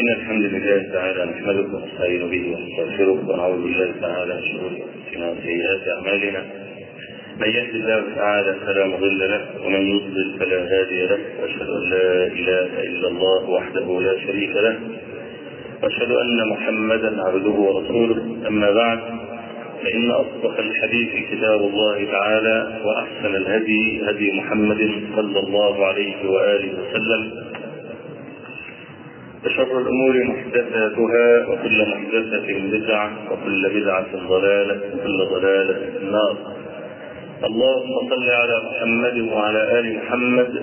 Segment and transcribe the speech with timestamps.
[0.00, 5.88] إن الحمد لله تعالى نحمده ونستعين به ونستغفره ونعوذ بالله تعالى من شرور أنفسنا وسيئات
[5.88, 6.44] أعمالنا.
[7.40, 11.18] من يهد الله تعالى فلا مضل له ومن يضلل فلا هادي له.
[11.40, 14.76] وأشهد أن لا إله إلا الله وحده لا شريك له.
[15.82, 18.46] وأشهد أن محمدا عبده ورسوله.
[18.48, 18.98] أما بعد
[19.82, 27.48] فإن أصدق الحديث كتاب الله تعالى وأحسن الهدي هدي محمد صلى الله عليه وآله وسلم.
[29.44, 36.36] وشر الأمور محدثاتها وكل محدثة بدعة وكل بدعة ضلالة وكل ضلالة في النار.
[37.44, 40.62] اللهم صل على محمد وعلى آل محمد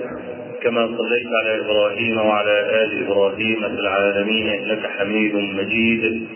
[0.62, 6.28] كما صليت على إبراهيم وعلى آل إبراهيم في العالمين إنك حميد مجيد.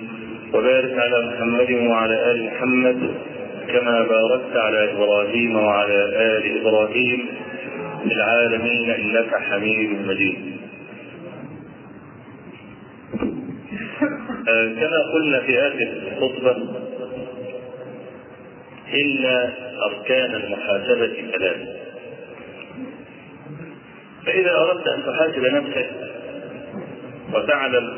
[0.53, 3.11] وبارك على محمد وعلى آل محمد
[3.67, 7.25] كما باركت على إبراهيم وعلى آل إبراهيم
[8.03, 10.58] في العالمين إنك حميد مجيد.
[14.45, 16.51] كما قلنا في آخر الخطبة
[18.93, 19.25] إن
[19.83, 21.67] أركان المحاسبة ثلاثة
[24.25, 25.89] فإذا أردت أن تحاسب نفسك
[27.33, 27.97] وتعلم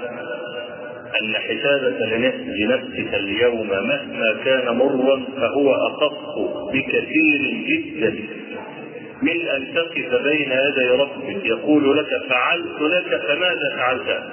[1.22, 2.02] أن حسابك
[2.48, 6.40] لنفسك اليوم مهما كان مرا فهو أخف
[6.74, 8.16] بكثير جدا
[9.22, 14.24] من أن تقف بين يدي ربك يقول لك فعلت لك فماذا فعلت؟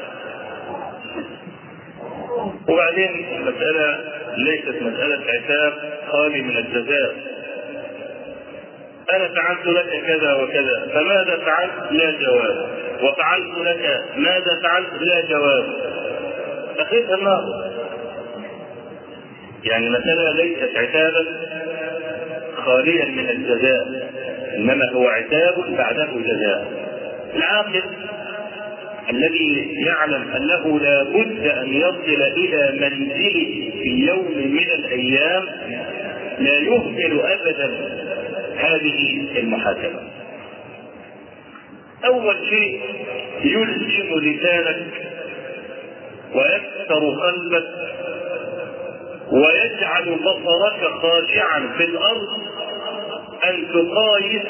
[2.68, 3.98] وبعدين المسألة
[4.36, 5.72] ليست مسألة عتاب
[6.12, 7.14] خالي من الجزاء.
[9.12, 12.68] أنا فعلت لك كذا وكذا فماذا فعلت؟ لا جواب.
[13.02, 15.64] وفعلت لك ماذا فعلت؟ لا جواب.
[16.78, 17.70] أخذها النار
[19.64, 21.24] يعني المسألة ليست عتابا
[22.64, 24.10] خاليا من الجزاء
[24.56, 26.88] إنما هو عتاب بعده جزاء.
[27.34, 27.82] العاقل
[29.10, 35.44] الذي يعلم أنه لا بد أن يصل إلى منزله في يوم من الأيام
[36.38, 37.98] لا يهمل ابدا
[38.56, 40.00] هذه المحاسبه.
[42.04, 42.80] أول شيء
[43.44, 44.86] يلزم لسانك
[46.34, 47.68] ويكسر قلبك
[49.32, 52.28] ويجعل بصرك خاشعا في الأرض
[53.44, 54.48] أن تقايس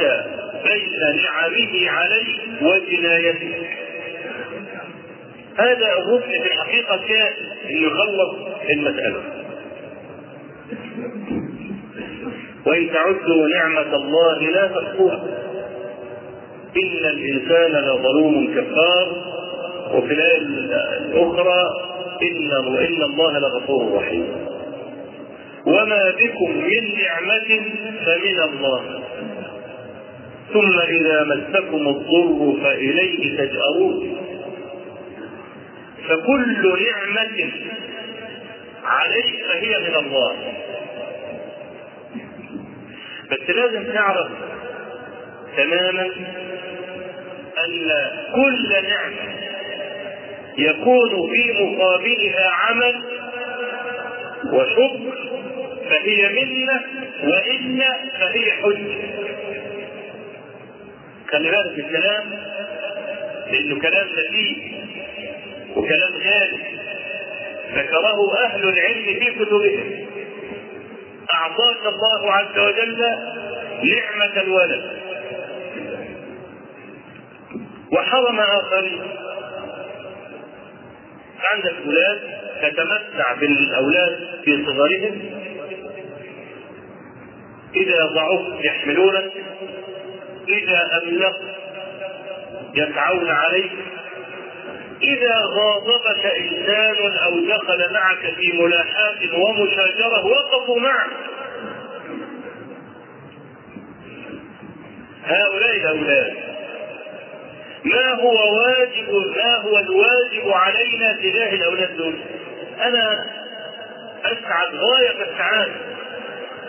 [0.65, 3.79] بين نعمه عليك وجنايتك
[5.59, 7.33] هذا الركن في الحقيقة كان
[7.71, 8.35] يخلص
[8.71, 9.23] المسألة.
[12.67, 15.25] وإن تعدوا نعمة الله لا تحصوها.
[16.77, 19.07] إن الإنسان لظلوم كفار
[19.95, 21.71] وفي الآية الأخرى
[22.23, 24.27] إن إن الله لغفور رحيم.
[25.67, 27.61] وما بكم من نعمة
[28.07, 29.01] فمن الله.
[30.53, 34.18] ثم إذا مسكم الضر فإليه تجأرون.
[36.09, 37.51] فكل نعمة
[38.85, 40.37] عليك فهي من الله.
[43.31, 44.29] بس لازم تعرف
[45.57, 46.07] تماما
[47.67, 47.91] أن
[48.35, 49.39] كل نعمة
[50.59, 53.03] يكون في مقابلها عمل
[54.53, 55.29] وشكر
[55.91, 56.81] فهي منة
[57.25, 57.83] وإن
[58.21, 58.99] فهي حجة
[61.31, 62.25] خلي بالك الكلام
[63.53, 64.78] لأنه كلام نتيج
[65.77, 66.59] وكلام غالي
[67.75, 70.07] ذكره أهل العلم في كتبهم.
[71.35, 72.99] أعطاك الله عز وجل
[73.83, 74.99] نعمة الولد.
[77.93, 79.03] وحرم آخرين.
[81.53, 82.21] عندك أولاد
[82.63, 85.41] تتمتع بالأولاد في صغرهم.
[87.77, 89.33] إذا ضعفت يحملونك.
[90.49, 91.41] إذا املقت
[92.75, 93.73] يسعون عليك.
[95.03, 101.11] إذا غاضبك إنسان أو دخل معك في ملاحاة ومشاجرة وقفوا معك.
[105.25, 106.35] هؤلاء الأولاد
[107.85, 112.15] ما هو واجب ما هو الواجب علينا تجاه الأولاد دول؟
[112.81, 113.25] أنا
[114.25, 115.75] أسعد غاية السعادة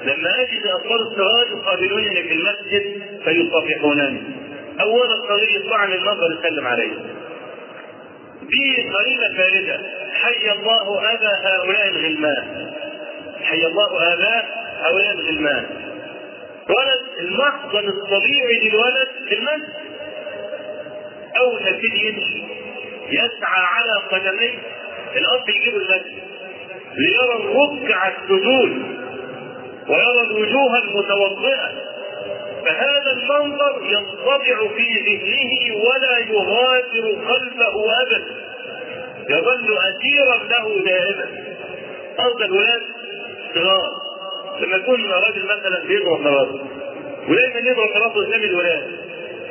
[0.04, 4.22] لما أجد أطفال الصغار يقابلونني في المسجد فيصافحونني.
[4.82, 6.92] أول الصغير يطلع من المنظر يسلم علي.
[8.50, 9.80] دي قرينة فارده
[10.14, 12.72] حي الله ابا هؤلاء الغلمان.
[13.44, 14.46] حي الله اباء
[14.80, 15.66] هؤلاء الغلمان.
[16.70, 19.74] ولد المحضن الطبيعي للولد في المسجد.
[21.40, 22.44] اول ما يمشي
[23.10, 24.60] يسعى على قدميه.
[25.16, 26.24] الأب يجيب المسجد.
[26.96, 29.00] ليرى الركع السجود.
[29.88, 31.72] ويرى الوجوه المتوضئة.
[32.66, 38.26] فهذا المنظر ينطبع في ذهنه ولا يغادر قلبه أبدا.
[39.30, 41.26] يظل أسيرا له دائما.
[42.18, 42.82] افضل الولاد
[43.56, 43.92] صغار.
[44.62, 46.60] لما يكون راجل مثلا بيضرب مراته
[47.30, 48.92] ودايما يضرب مراته قدام الولاد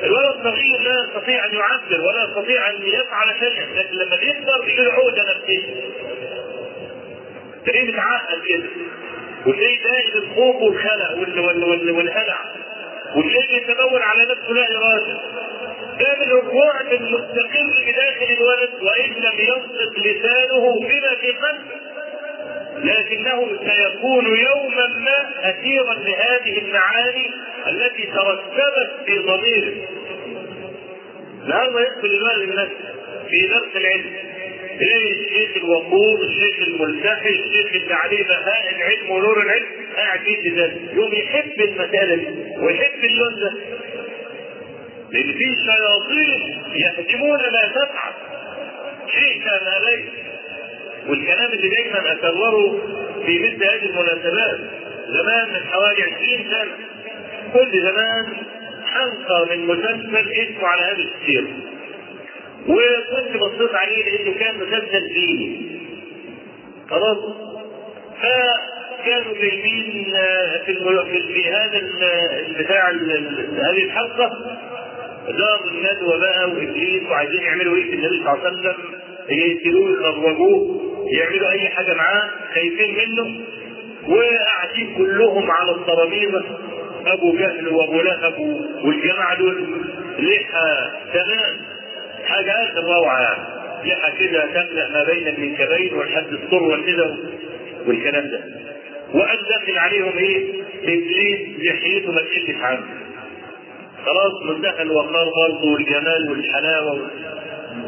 [0.03, 4.83] الولد صغير لا يستطيع أن يعبر ولا يستطيع أن يفعل شيئا لكن لما بيكبر يجي
[4.83, 5.63] له عقده نفسيه
[7.67, 8.69] تلاقيه متعقد كده.
[9.47, 12.39] وتلاقيه دائم الخوف والخلع وال- وال- وال- والهلع
[13.17, 15.21] وتلاقيه يتدور على نفسه لا إرادة.
[15.99, 21.89] كان الرعب المستقر بداخل الولد وإن لم ينطق لسانه بما في قلبه.
[22.85, 27.31] لكنه سيكون يوما ما أسيرا لهذه المعاني
[27.67, 29.89] التي ترسبت في ضميره.
[31.43, 32.69] النهارده يدخل الولد الناس
[33.31, 34.28] في درس العلم.
[34.81, 39.67] تلاقي الشيخ الوقور الشيخ الملتحي الشيخ اللي عليه بهاء العلم ونور العلم؟
[39.97, 40.21] قاعد
[40.57, 42.27] ذلك يوم يحب المسألة دي
[42.61, 43.53] ويحب اللون ده.
[45.11, 48.13] لأن في شياطين يهدمون ما تفعل.
[49.15, 49.61] شيء كان
[49.91, 50.11] ليس
[51.09, 52.79] والكلام اللي دايما اكرره
[53.27, 54.59] في مثل هذه المناسبات
[55.09, 56.77] زمان من حوالي 20 سنة.
[57.53, 58.27] كل زمان
[58.87, 61.49] حلقة من مسلسل اسمه على هذه السيره
[62.69, 65.79] وكنت بصيت عليه لأنه كان مسلسل ديني.
[66.91, 67.19] خلاص؟
[68.23, 70.73] فكانوا جايبين آه، في
[71.35, 74.29] في هذا ال- بتاع ال- ال- هذه الحلقة
[75.29, 78.75] دار الندوة بقى وإبليس وعايزين يعملوا إيه في النبي صلى الله عليه وسلم؟
[79.31, 80.81] يقتلوه يخرجوه
[81.13, 83.41] يعملوا أي حاجة معاه خايفين منه.
[84.09, 86.45] وقاعدين كلهم على الترابيزة.
[87.07, 88.39] أبو جهل وأبو لهب
[88.85, 89.67] والجماعة دول
[90.19, 91.57] لحى تمام.
[92.29, 93.47] حاجة اخر روعه
[93.85, 97.17] لحى كده تملا ما بين المنكبين ولحد السره كده
[97.87, 98.41] والكلام ده.
[99.15, 102.87] وقد داخل عليهم إيه؟ ابليس لحيته ما تقلش عنه.
[104.07, 106.99] خلاص منتهى الوقار برضه والجمال والحلاوة و...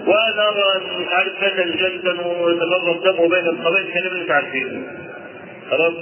[0.06, 4.82] وأنا ارى أن مش عارف فتى جدا ويتجرب دمه بين القبائل الكلام اللي أنتوا عارفينه
[5.70, 5.94] خلاص؟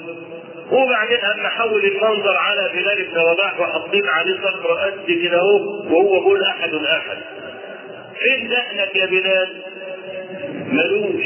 [0.73, 5.57] وبعدين اما نحول المنظر على بلال بن رباح وحاطين عليه صخره قد كده اهو
[5.87, 7.17] وهو بيقول أحد احد
[8.21, 9.49] فين دقنك يا بلال؟
[10.73, 11.25] ملوش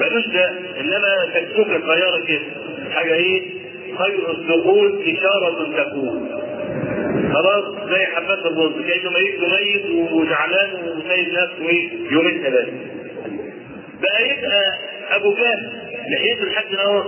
[0.00, 0.50] ملوش ده
[0.80, 2.40] إنما تكسوك الطياره كده
[2.94, 3.42] حاجة إيه؟
[3.98, 6.28] خير الدخول إشارة تكون
[7.34, 12.72] خلاص زي حبات الرز كأنه ميت ميت وزعلان وسايب نفسه إيه يومين ثلاثة
[14.02, 14.78] بقى يبقى
[15.10, 15.72] أبو جهل
[16.12, 17.04] لحيته لحد اهو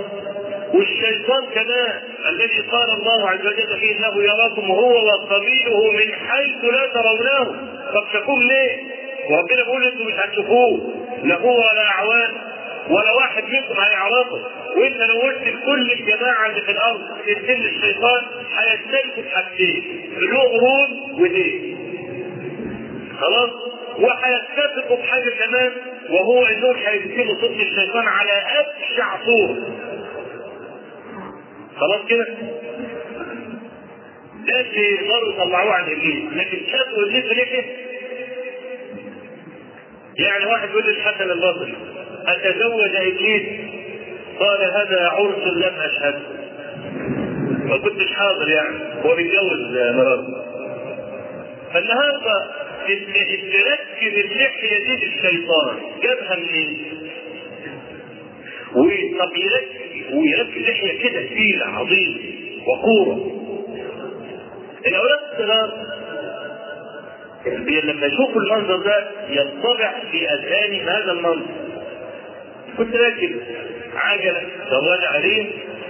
[0.74, 6.86] والشيطان كمان الذي قال الله عز وجل فيه إنه يراكم هو وقبيله من حيث لا
[6.86, 7.44] ترونه
[7.94, 8.96] طب تكون ليه؟
[9.30, 10.94] وربنا بيقول أنتم مش هتشوفوه.
[11.24, 12.32] لا هو ولا أعوان.
[12.90, 14.40] ولا واحد منكم هيعرفه.
[14.76, 17.00] وانت لو قلت لكل الجماعة اللي في الأرض
[17.48, 18.22] ان الشيطان
[18.58, 21.76] هيختلفوا في حاجتين له قرون ودين.
[23.20, 23.50] خلاص؟
[23.98, 25.72] وهيتفقوا بحاجة كمان
[26.10, 29.56] وهو إنهم هيدخلوا صوت الشيطان على أبشع صورة.
[31.76, 32.26] خلاص كده؟
[34.46, 37.62] ده اللي يقدروا يطلعوه عن ابليس لكن شافوا ابليس ليه
[40.26, 41.74] يعني واحد يقول للحسن البصري
[42.26, 43.42] أتزوج إبليس؟
[44.40, 46.22] قال هذا عرس لم اشهده
[47.64, 48.78] ما كنتش حاضر يعني.
[49.04, 49.60] هو بيتجوز
[49.94, 50.44] مراته
[51.74, 52.50] فالنهاردة
[52.88, 57.02] اللي ركب اللحيه دي للشيطان جابها منين؟
[58.74, 59.75] وطب يركب
[60.12, 62.18] ويركب لحيه كده تقيلة عظيمة
[62.66, 63.32] وقورة.
[64.86, 65.86] الأولاد الصغار
[67.82, 71.46] لما يشوفوا المنظر ده ينطبع في أذهانهم هذا المنظر.
[72.78, 73.36] كنت راكب
[73.94, 75.46] عجلة دراجه عليه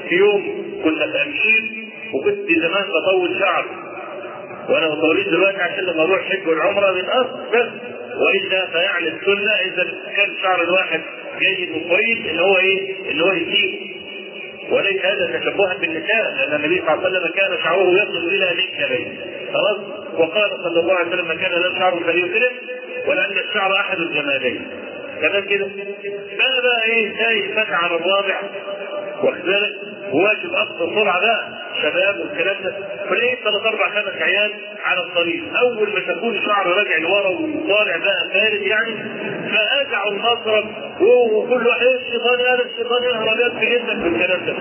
[0.09, 3.65] في يوم كنا امشير وكنت زمان بطول شعر
[4.69, 7.69] وأنا بطولين دلوقتي عشان لما أروح حج والعمرة بيتقص بس.
[8.17, 9.85] وإلا فيعني السنة إذا
[10.17, 11.01] كان شعر الواحد
[11.41, 13.96] جيد وكويس إن هو إيه؟ إن هو يسيب
[14.71, 19.19] وليس هذا تشبها بالنساء لأن النبي صلى الله عليه وسلم كان شعره يصل إلى منكبين
[19.53, 19.79] خلاص؟
[20.15, 22.53] وقال صلى الله عليه وسلم كان له شعر فليكرم
[23.07, 24.67] ولان الشعر أحد الجمالين
[25.23, 25.67] تمام كده؟
[26.63, 28.41] بقى إيه؟ جاي فتى على الرابع
[30.13, 31.49] واجب اقصى سرعه بقى
[31.83, 32.75] شباب والكلام ده.
[33.09, 34.53] فلقيت ثلاث أربع خمس عيال
[34.85, 38.95] على الطريق؟ اول ما تكون شعره راجع لورا وطالع بقى فارد يعني
[39.53, 40.65] فاجعوا المصرف
[41.01, 44.53] وكل واحد إيه الشيطان هذا الشيطان يهرب في جسمك والكلام ده.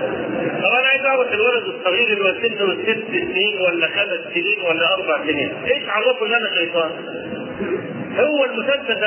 [0.62, 5.22] طب أنا عايز أعرف الولد الصغير اللي هو ست سنين ولا خمس سنين ولا أربع
[5.26, 6.90] سنين إيش عرفه إن أنا شيطان؟
[8.18, 9.04] هو المسدس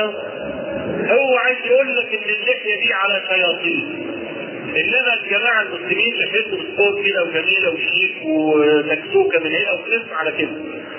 [1.12, 4.06] هو عايز يقول لك إن اللحية دي على شياطين.
[4.76, 10.50] انما الجماعة المسلمين لحيتهم سبورت كده وجميلة وشيك وتكسير ممسوكه من هنا وخلص على كده.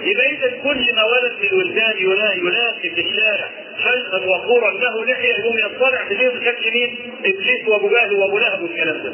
[0.02, 5.58] يبقى إذا كل ما ولد من الولدان يلاقي في الشارع شيخا وقورا له لحية يقوم
[5.58, 9.14] يطلع في بيته شكل مين؟ إبليس وأبو جهل وأبو لهب والكلام ده.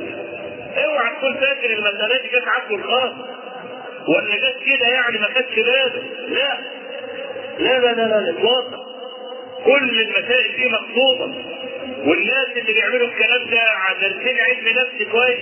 [0.86, 3.12] أوعى تكون فاكر المسألة دي جت عبده الخاص
[4.08, 6.04] ولا جت كده يعني ما خدش باله.
[6.28, 6.58] لا.
[7.60, 8.34] لا لا لا لا
[9.66, 11.34] كل المسائل دي مقصوده
[12.06, 13.62] والناس اللي بيعملوا الكلام ده
[14.02, 15.40] دارسين علم نفس كويس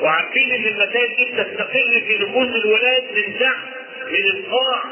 [0.00, 3.58] وعارفين إن المسائل دي بتستقر في نفوس الولاد من تحت
[4.10, 4.82] من القاع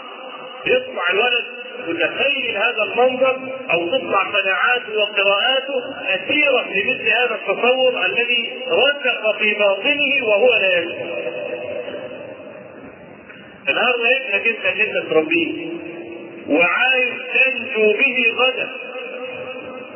[0.66, 1.44] يطلع الولد
[1.88, 3.38] متخيل هذا المنظر
[3.72, 11.30] أو تطلع قناعاته وقراءاته أثيرا لمثل هذا التصور الذي رسخ في باطنه وهو لا يشعر.
[13.68, 15.66] النهارده انت اللي انت تربيه
[16.48, 18.68] وعايز تنجو به غدا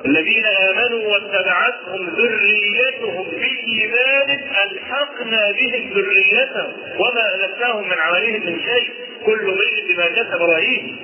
[0.07, 4.31] الذين آمنوا واتبعتهم ذريتهم بإيمان
[4.65, 8.91] ألحقنا بهم ذريتهم وما التناهم من عملهم من شيء.
[9.27, 10.97] كل امرئ بما كسب رهين.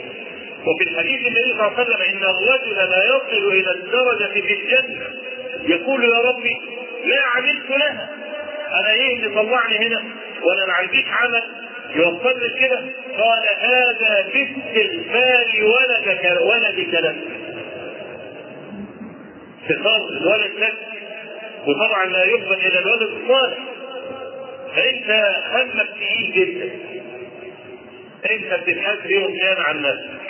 [0.66, 5.07] وفي الحديث النبي صلى الله عليه وسلم إن الرجل لا يصل إلى الدرجة في الجنة.
[5.66, 6.61] يقول يا ربي
[7.04, 8.09] ما عملت لها
[8.80, 10.02] أنا إيه اللي طلعني هنا؟
[10.42, 11.42] وأنا ما عنديش عمل.
[11.95, 12.80] يوصل كده
[13.19, 17.16] قال هذا باستغفار ولدك ولدك لك.
[19.71, 20.75] استغفار الولد لك
[21.67, 23.59] وطبعا لا يقبل إلى الولد الصالح.
[24.77, 26.71] فأنت همك تقيل جدا.
[28.31, 30.21] أنت بتتحاسب يوم القيامه عن نفسك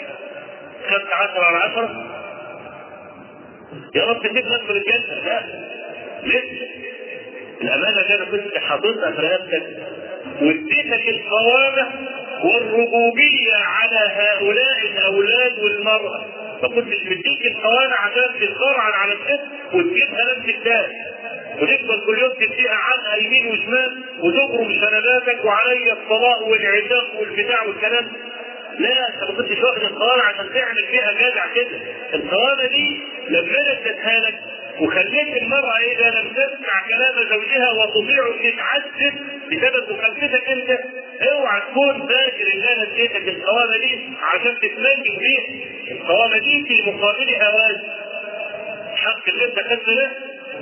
[0.91, 2.07] خدت 10 على 10
[3.95, 5.15] يا رب تجيب نفسك الجنة.
[5.25, 5.43] لا.
[6.23, 6.69] لسه
[7.63, 9.63] الأمانة اللي أنا كنت حاططها في رقبتك
[10.43, 11.89] واديتك القوامة
[12.45, 16.25] والربوبية على هؤلاء الأولاد والمرأة.
[16.63, 19.41] ما كنتش مديك القوامه عشان تتقرعن على الست
[19.75, 20.89] وتجيبها نفس الدار
[21.61, 28.09] وتفضل كل يوم تديها عنها يمين وشمال وتبرم شنباتك وعلي الطلاق والعتاق والبتاع والكلام.
[28.79, 31.79] لا انت ما كنتش واخد القوامه عشان تعمل فيها جدع كده.
[32.15, 34.35] القوامه دي لما أنا اديتها لك
[34.81, 39.15] وخليت المرأة إذا لم تسمع كلام زوجها وتطيعه تتعذب
[39.53, 40.71] بسبب مخالفتك أنت.
[41.33, 47.49] اوعى تكون فاكر إن أنا اديتك القوامة دي عشان تتمنج بيها القوامة دي في مقابلها
[47.55, 47.81] واجب
[48.97, 50.11] حق اللي أنت خدته ده؟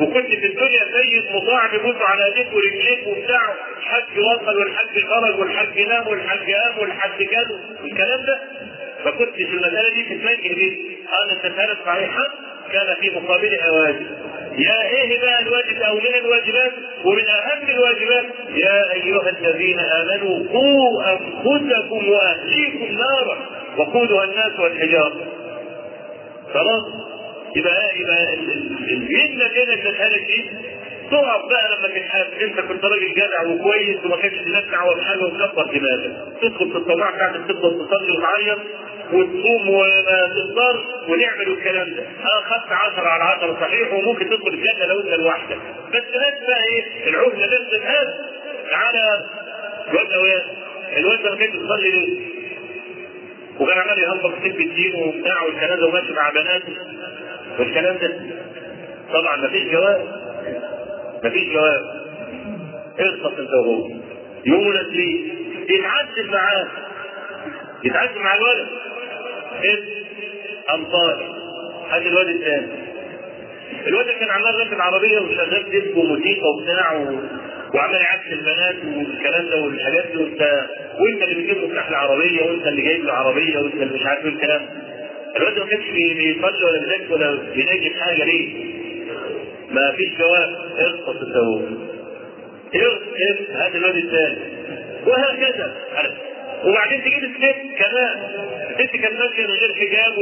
[0.01, 3.55] وكنت في الدنيا سيد مطاع بيبوس على ايديك ورجليك وبتاع.
[3.79, 8.41] الحج وصل والحج خرج والحج نام والحج قام والحج كذا الكلام ده؟
[9.05, 10.77] ما كنتش المسألة دي تتمنج بيها
[11.23, 12.25] أنا استفهمت صحيحة
[12.73, 14.07] كان في مقابلها واجب
[14.59, 16.73] يا إيه بقى الواجب أو من الواجبات
[17.05, 23.47] ومن أهم الواجبات؟ يا أيها الذين آمنوا قوا أنفسكم وأهليكم نارا
[23.77, 25.13] وقودها الناس والحجارة.
[26.55, 26.85] خلاص؟
[27.57, 28.35] يبقى يبقى
[28.93, 30.45] المهنه كده تتهلك دي؟
[31.11, 32.33] تقف بقى لما تتحاسب.
[32.43, 36.17] أنت كنت راجل جدع وكويس وما كانش لك دعوه ومكبر دماغك.
[36.43, 38.59] تدخل في الطبيعه بتاعتك تفضل تصلي وتعيط.
[39.13, 42.03] وتصوم وما تفطر ونعمل الكلام ده.
[42.03, 45.59] أنا خدت 10 على 10 صحيح وممكن تدخل الجنة لو أنت لوحدك.
[45.91, 48.15] بس هات بقى إيه العهده نفسك هات
[48.71, 49.25] تعالى.
[49.91, 50.43] الواد اوان
[50.97, 52.21] الواد ده ما كانش بيصلي ليه؟
[53.61, 56.77] وكان عمال يهبط في الدين وبتاع والكلام ده وماشي مع بناته
[57.59, 58.21] والكلام ده
[59.13, 60.09] طبعا مفيش جواب.
[61.25, 61.99] مفيش جواب.
[63.01, 63.89] اغطس انت وهو.
[64.47, 65.33] يونس ليه؟
[65.69, 66.67] يتعذب معاه.
[67.85, 68.69] يتعذب مع الولد.
[69.65, 69.89] ابن
[70.75, 71.35] انصاري
[71.91, 72.67] هذا الواد الثاني.
[73.87, 77.05] الواد كان عمال راكب عربيه وشغال ديسك وموسيقى وبتاع.
[77.75, 80.67] وعمال يعاكس البنات والكلام ده والحاجات دي وانت
[81.01, 84.31] وانت اللي بتجيب مفتاح العربية وانت اللي جايب له عربيه وانت اللي مش عارف إيه
[84.33, 84.67] الكلام
[85.37, 88.65] الواد ما كانش بيصلي ولا بيذاكر ولا بيناجي حاجة ليه؟
[89.71, 90.57] ما فيش جواب.
[90.79, 91.89] اغطس الداوود
[92.75, 94.39] اغطس هذا الواد الثاني.
[95.07, 95.73] وهكذا.
[96.65, 98.17] وبعدين تجيب الست كمان
[98.71, 100.19] الست كانت ماشيه من غير حجاب.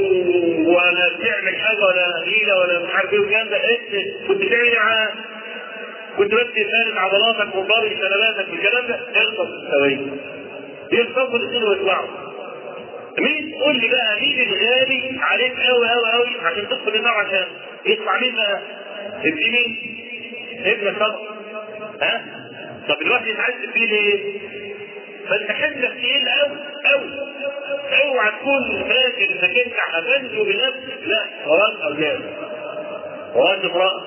[0.66, 5.14] ولا بتعمل حاجة ولا قليله ولا مش عارف إيه والكلام ده انت كنت بتعمل إيه؟
[6.16, 9.99] كنت بس فارد عضلاتك وضارب شنباتك والكلام ده اغطس السويه
[10.93, 12.07] يغطسوا الاثنين ويطلعوا
[13.19, 17.47] مين قول لي بقى مين الغالي عليك قوي قوي قوي عشان تدخل النار عشان
[17.87, 18.61] يطلع مين بقى؟
[19.25, 19.97] ابن مين؟
[20.64, 21.19] ابنك طبعا
[22.02, 22.25] ها؟
[22.88, 24.40] طب الواحد يتعذب فيه ليه؟
[25.28, 25.50] فانت
[25.83, 27.11] تقيل قوي قوي
[28.04, 32.21] اوعى تكون فاكر انك انت هتنجو بنفسك لا وراك أولاد
[33.35, 34.02] وراك امراه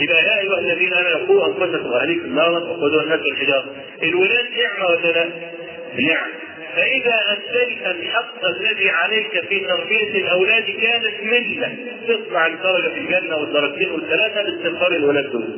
[0.00, 3.64] يبقى يا أيها الذين آمنوا قوا أنفسكم وأهليكم نارا وقودها الناس والحجاره
[4.02, 5.24] الولاد نعمة ولا لا؟
[5.94, 6.32] نعمة.
[6.76, 11.72] فإذا أديت الحق الذي عليك في تربية الأولاد كانت منك
[12.08, 15.48] تطلع الدرجة في الجنة والدرجتين والثلاثة باستغفار الولاد دول.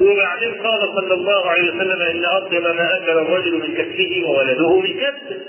[0.00, 5.00] وبعدين قال صلى الله عليه وسلم إن اطيب ما أكل الرجل من كفه وولده من
[5.00, 5.40] كفه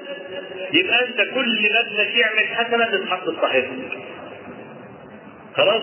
[0.74, 3.70] يبقى أنت كل ما ابنك يعمل حسنة تتحط في صحيحك
[5.56, 5.82] خلاص؟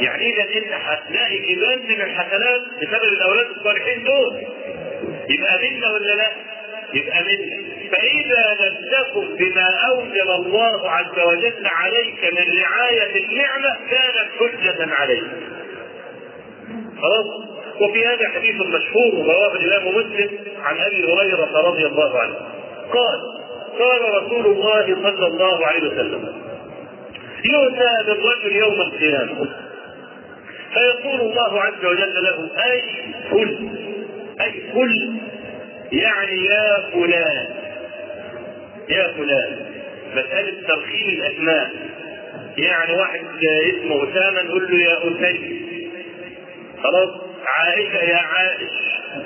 [0.00, 4.42] يعني إذا أنت هتلاقي كمان من الحسنات بسبب الأولاد الصالحين دول.
[5.30, 6.30] يبقى منا ولا لا؟
[6.94, 14.28] يبقى منا فإذا لم تكن بما أوجب الله عز وجل عليك من رعاية النعمة كانت
[14.40, 15.24] حجة عليك.
[17.02, 17.51] خلاص؟
[17.82, 20.30] وفي هذا حديث مشهور رواه الإمام مسلم
[20.62, 22.34] عن أبي هريرة رضي الله عنه.
[22.92, 23.20] قال
[23.78, 26.42] قال رسول الله صلى الله عليه وسلم
[27.44, 29.48] يؤتى بالرجل يوم القيامة
[30.74, 32.82] فيقول الله عز وجل له أي
[33.30, 33.68] كل
[34.40, 35.12] أي كل
[35.92, 37.46] يعني يا فلان
[38.88, 39.56] يا فلان
[40.14, 41.70] مسألة ترخيم الأسماء
[42.58, 43.20] يعني واحد
[43.70, 45.62] اسمه أسامة نقول له يا أسيد
[46.82, 47.08] خلاص؟
[47.46, 48.70] عائشة يا عائش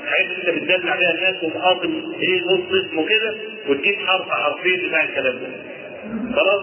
[0.07, 1.85] حيث أنت بتدلع بيها الناس وتحاطط
[2.21, 3.35] إيه نص اسمه كده
[3.69, 5.49] وتجيب حرف حرفين بتاع الكلام ده.
[6.37, 6.63] خلاص؟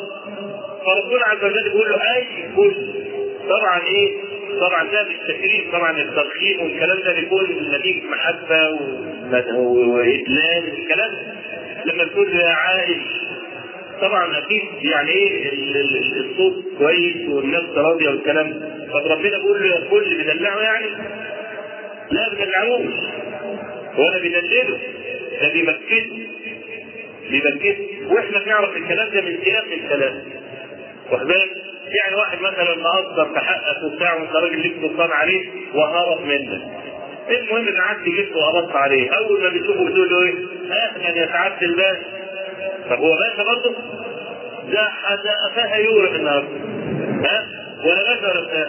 [0.86, 2.76] فربنا عز وجل بيقول له أي كل.
[3.50, 4.18] طبعا إيه؟
[4.60, 8.70] طبعا ده مش تكريم طبعا الترخيم والكلام ده بيكون نتيجة محبة
[9.58, 11.12] وادلال الكلام.
[11.86, 13.02] لما تقول يا عائش
[14.02, 15.50] طبعا أكيد يعني إيه
[16.22, 18.52] الصوت كويس والناس راضية والكلام
[18.94, 20.88] طب ربنا بيقول له يا كل بيدلعه يعني؟
[22.12, 22.94] لا بيدلعوش
[23.98, 24.80] ولا بيدلله
[25.42, 26.28] ده بيمكنه
[27.30, 30.24] بيمكنه وإحنا بنعرف الكلام ده من سياق الكلام.
[31.12, 31.50] واخد بالك؟
[32.02, 36.62] يعني واحد مثلا مقصر تحقق وبتاع وانت راجل ليك سلطان عليه وهرب منك.
[37.30, 39.10] المهم إن قعدت جبته وقبضت عليه.
[39.12, 40.34] أول ما بتشوفه بتقول له إيه؟
[40.72, 42.04] أهلا يا سعاده الباشا
[42.90, 43.76] طب هو باشا برضه؟
[44.72, 44.88] ده
[45.56, 46.48] فيها يورق النهارده.
[47.30, 48.68] ها؟ ولا بتاع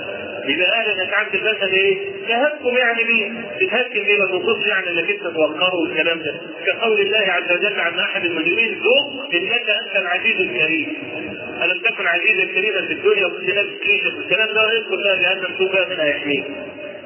[0.49, 3.31] يبقى أهلا يا سعاده الباشا بايه؟ تهكم يعني بيه
[3.61, 6.35] تتهكم بيه ما تنقصش يعني إنك أنت توقره والكلام ده.
[6.67, 10.93] كقول الله عز وجل عن أحد المجرمين ذوق إنك أنت العزيز الكريم.
[11.63, 16.05] ألم تكن عزيزا كريما في الدنيا لابس كريشة والكلام ده يدخل بقى جهنم توبه منها
[16.05, 16.45] يحميك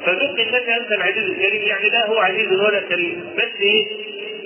[0.07, 3.25] فذوق إنك أنت العزيز الكريم يعني لا هو عزيز ولا كريم.
[3.37, 3.85] بس إيه؟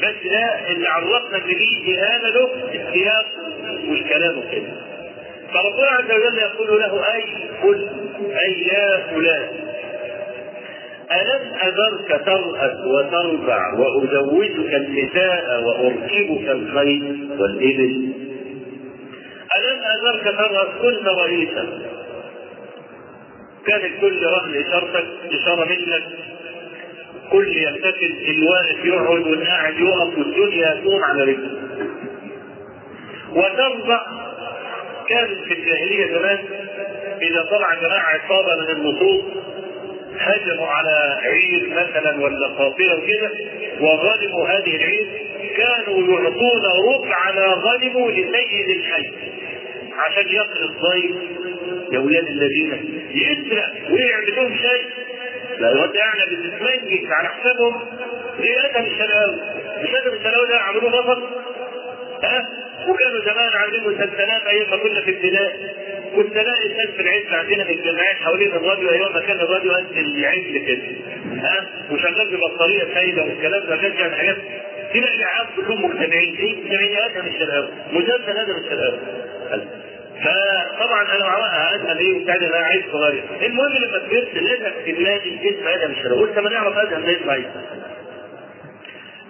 [0.03, 3.27] بس ده اللي عرفنا دي اهانه له السياق
[3.89, 4.92] والكلام وكده
[5.55, 7.25] فربنا عز وجل يقول له أي
[7.63, 7.89] قل
[8.45, 9.49] أي يا فلان.
[11.13, 18.13] ألم أذرك ترأس وتربع وأزوجك النساء وأركبك الخيل والإبل؟
[19.57, 21.67] ألم أذرك ترأس كنت رئيسا؟
[23.67, 26.03] كان الكل رهن إشارتك إشارة منك
[27.31, 31.51] كل يلتفت الواقف يقعد والقاعد يقف والدنيا تقوم على رجله.
[33.33, 34.01] وترضع
[35.09, 36.39] كانت في الجاهلية زمان
[37.23, 39.23] إذا طلع جماعة عصابة من اللصوص
[40.19, 43.31] هجموا على عير مثلا ولا قافلة وكده
[43.81, 45.07] وغنموا هذه العير
[45.57, 46.63] كانوا يعطون
[46.95, 49.13] ربع ما غنموا لسيد الحي
[49.99, 51.17] عشان يقل الضيف
[51.93, 54.85] يا ولاد الذين يسرق ويعمل لهم شيء.
[55.59, 57.81] لا انت يعني بتتمنجك على حسابهم.
[58.41, 59.37] إيه آدم الشلاوي
[59.83, 61.23] مش آدم الشلاوي ده عملوه بطل
[62.23, 62.49] ها؟
[62.89, 65.53] وكانوا زمان عاملين مسلسلات أيام ما كنا في ابتدائي
[66.17, 69.87] كنت الاقي الناس في العزل عندنا في الجامعات حوالين الراديو أيام ما كان الراديو قد
[69.97, 70.83] العزل كده
[71.43, 74.37] ها؟ وشغال ببطارية سايده والكلام ده كان يعني حاجات.
[74.95, 76.37] تلاقي العيال كلهم مجتمعين.
[76.37, 78.99] إيه مجتمعين آدم الشلاوي مسلسل آدم الشلاوي
[80.25, 83.25] فطبعا أنا أسأل إيه وبتاع أنا عايز صغير.
[83.43, 86.21] المهم لما كبرت لقيتك في دماغي اسم آدم الشرقاوي.
[86.23, 87.51] قلت ما نعرف آدم ده اسمه إيه؟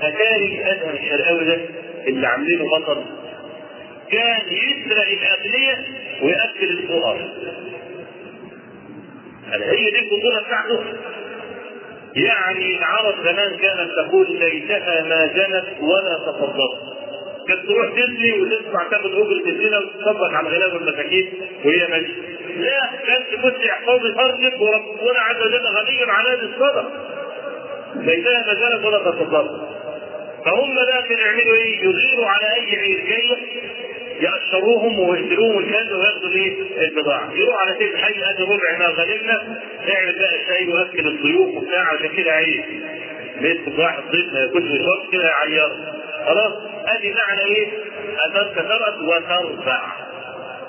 [0.03, 1.59] أتاري أدهم الشرقاوي ده
[2.07, 3.05] اللي عاملينه بطل
[4.12, 5.79] كان يسرق الاغنياء
[6.22, 7.16] ويأكل الفقراء
[9.53, 10.81] هي دي البطوله بتاعته
[12.16, 16.92] يعني العرب زمان كانت تقول ليتها ما جنت ولا تصدقت
[17.48, 21.33] كانت تروح تزني وتدفع تاخد اجره الزنا وتصدق على الغلاب والمساكين
[21.64, 22.22] وهي ماشية.
[22.57, 26.88] لا كانت كنت احفظي فرجك وربنا عز وجل غني عن هذه الصدقه.
[27.96, 29.68] ليتها ما زالت ولا تصدق.
[30.44, 33.37] فهم بقى كانوا يعملوا إيه؟ يغيروا على أي عير جاية
[34.23, 36.57] يقشروهم ويقتلوهم الكلام وياخدوا إيه؟
[36.89, 37.33] البضاعة.
[37.35, 39.61] يروح على سيد الحي ادي ربع ما غنمنا
[39.95, 42.65] اعمل بقى الشاي واكل الضيوف وبتاع عشان كده عيب.
[43.41, 45.77] بيدخل واحد ضيف ما ياكلش ويشرب كده يعيره.
[46.27, 46.53] خلاص
[46.87, 47.69] أدي معنى إيه؟
[48.27, 49.83] اثرت ثمرت وتربع.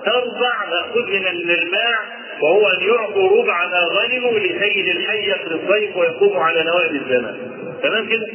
[0.05, 1.99] تربع مأخوذ من المرباع
[2.41, 7.37] وهو أن يعطوا ربع ما غنموا لسيد الحي يقضي الضيف ويقوم على نوائب الزمان.
[7.83, 8.25] تمام كده؟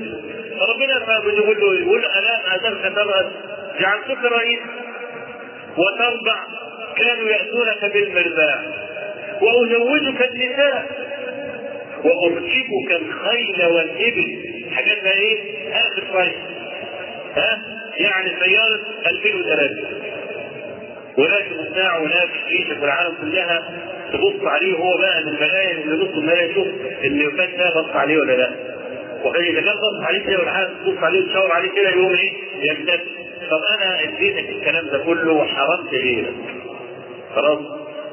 [0.60, 3.30] فربنا بيقول له يقول الام اثرت ثمرت
[3.80, 4.58] جعلتك رئيس
[5.78, 6.36] وتربع
[6.96, 8.62] كانوا يأتونك بالمرباع
[9.42, 10.86] وأزوجك النساء.
[12.04, 14.38] وأركبك الخيل والإبل.
[14.72, 15.38] حاجات بقى إيه؟
[15.72, 16.36] آخر شوية.
[17.36, 17.62] ها؟
[17.98, 19.76] يعني سيارة 2003
[21.18, 23.62] ولكن الساعة هناك في العالم كلها
[24.12, 26.50] تبص عليه هو بقى من الملايين اللي بص الملايين.
[26.50, 26.66] يشوف
[27.04, 28.50] اللي فات ده بص عليه ولا لا.
[29.24, 32.32] وكان اذا كان بص عليه كده والعالم تبص عليه وتشاور عليه كده يقوم إيه؟
[32.70, 33.00] يمتد
[33.50, 36.34] طب أنا أديتك الكلام ده كله وحرمت غيرك.
[37.34, 37.58] خلاص؟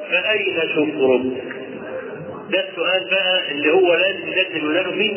[0.10, 1.44] فأين شكرك؟
[2.52, 5.12] ده السؤال بقى اللي هو لازم يجدد ولاده فيه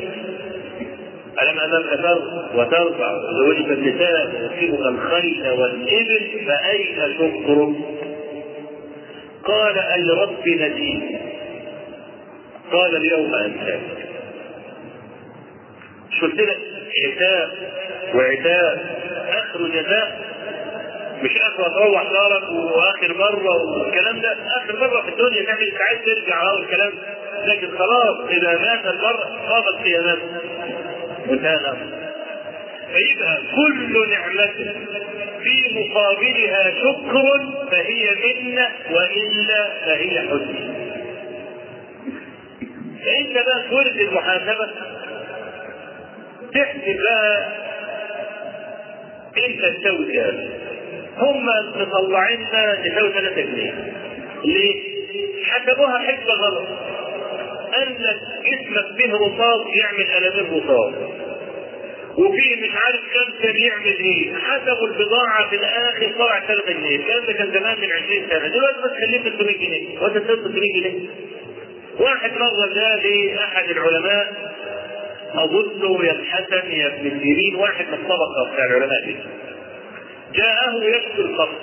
[1.43, 7.75] ألم أمامك ترفع وترفع وزوجك النساء ويصيبك الخيل والإبل؟ فأين شكرك؟
[9.45, 11.03] قال أي رب نجيب
[12.73, 13.81] قال اليوم أنساك.
[16.23, 16.59] قلت لك؟
[16.97, 17.51] حساب
[18.15, 18.97] وعتاب
[19.29, 20.29] آخر جزاء.
[21.23, 24.37] مش اخر تروح دارك وآخر مرة والكلام ده.
[24.57, 26.93] آخر مرة في الدنيا تعمل انت عايز ترجع آه الكلام.
[27.47, 30.23] لكن خلاص إذا مات المرء قامت قيامته
[31.29, 31.77] وانتهى
[32.95, 34.75] فيبقى كل نعمة
[35.43, 40.75] في مقابلها شكر فهي منة وإلا فهي حزن.
[43.05, 44.69] فأنت بقى تولد المحاسبة.
[46.55, 47.49] تحسب بقى
[49.49, 50.51] أنت تسوي كام؟
[51.19, 53.93] هم مطلعيننا نسوي 3 جنيه.
[54.45, 54.83] ليه؟
[55.45, 56.67] حسبوها حسبة غلط.
[57.75, 60.95] قال لك جسمك فيه رصاص يعمل قلمين رصاص.
[62.19, 67.25] وفي مش عارف كم كان يعمل إيه حسبوا البضاعة في الآخر طلع 3 جنيه الكلام
[67.27, 71.09] ده كان زمان من 20 سنة دلوقتي بس خليه 300 جنيه وانت 300 جنيه
[72.01, 73.01] واحد مرة جاء
[73.35, 74.48] لأحد العلماء
[75.45, 79.17] أظنه يا الحسن يا ابن سيرين واحد من الطبقة بتاع العلماء دي.
[80.35, 81.59] جاءه يكسر القبر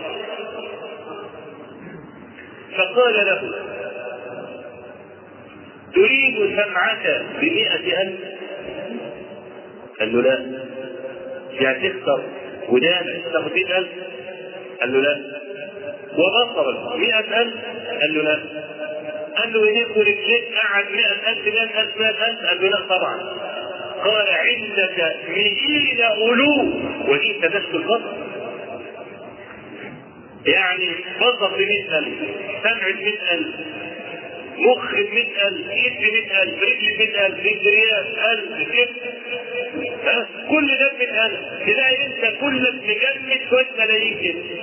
[2.78, 3.54] فقال له
[5.96, 8.20] تريد سمعك بمئة ألف؟
[10.00, 10.66] قال له لا.
[11.52, 12.24] يعني تخسر
[12.70, 13.88] ودانك تاخد 100000
[14.82, 15.18] قال له لا.
[16.18, 17.54] وبصرك 100000
[18.02, 18.40] قال له لا.
[19.38, 23.20] قال له ايديك ورجليك قعد 100000 100000 100000 قال له لا طبعا.
[24.06, 26.76] قال عندك مئين ألوف
[27.10, 28.16] وجئت تشكو البصر
[30.46, 30.90] يعني
[31.22, 32.08] بصر ب 100000
[32.64, 33.46] سمع ب 100000
[34.58, 38.06] مخ ب 100000 إيد ب 100000 رجل ب 100000 رجليات
[38.40, 39.12] 1000 كده.
[40.06, 41.32] ها كل ده ب 100000
[41.66, 44.62] تلاقي أنت كلك مجمد شوية ملايين كده.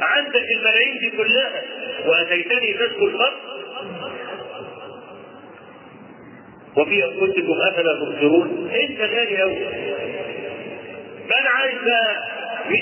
[0.00, 1.62] عندك الملايين دي كلها
[2.06, 3.51] وأتيتني تسكو الفقر
[6.76, 9.56] وفي أنفسكم أفلا تبصرون؟ انت غالي قوي
[11.40, 12.16] أنا عايز بقى
[12.70, 12.80] مش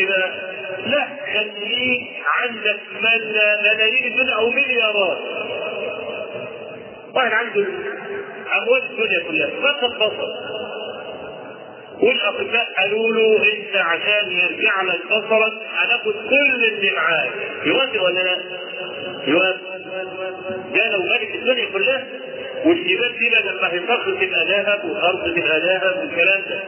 [0.00, 0.30] 100000 بقى
[0.86, 2.02] لا خليك
[2.42, 2.80] عندك
[3.64, 5.18] ملايين الدنيا أو مليارات.
[7.14, 7.66] واحد عنده
[8.62, 9.50] أموال الدنيا كلها.
[9.62, 10.28] فقط بصر
[12.00, 17.30] والاطباء قالوا له أنت عشان يرجع لك بصرك هناخد كل اللي معاك.
[17.64, 18.38] يوافق ولا لا؟
[19.26, 19.76] يوافق.
[20.74, 22.06] ده لو ملك الدنيا كلها؟
[22.66, 26.60] والجبال دي لما هيصخر تبقى ذهب والارض تبقى ذهب والكلام ده.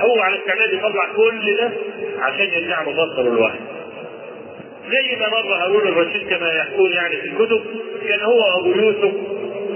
[0.00, 1.70] هو على استعداد يطلع كل ده
[2.18, 3.60] عشان يرجع بصره لوحده
[4.90, 7.60] زي ما مر هارون الرشيد كما يحكون يعني في الكتب
[8.08, 9.12] كان هو ابو يوسف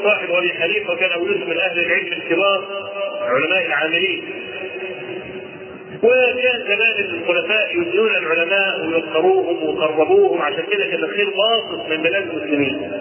[0.05, 2.65] صاحب أبي حنيفة وكان أبو يوسف من أهل العلم الكبار
[3.23, 4.25] علماء العاملين.
[6.03, 12.93] وكان زمان الخلفاء يدنون العلماء ويوقروهم وقربوهم عشان كده كان الخير واصل من بلاد المسلمين.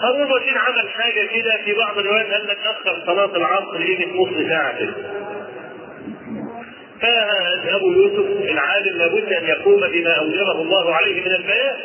[0.00, 4.48] هارون الرشيد عمل حاجة كده في بعض الروايات قال لك اخر صلاة العصر يجي نص
[4.48, 4.94] ساعه كده.
[7.00, 11.76] فابو يوسف العالم لابد أن يقوم بما أوجبه الله عليه من البيان.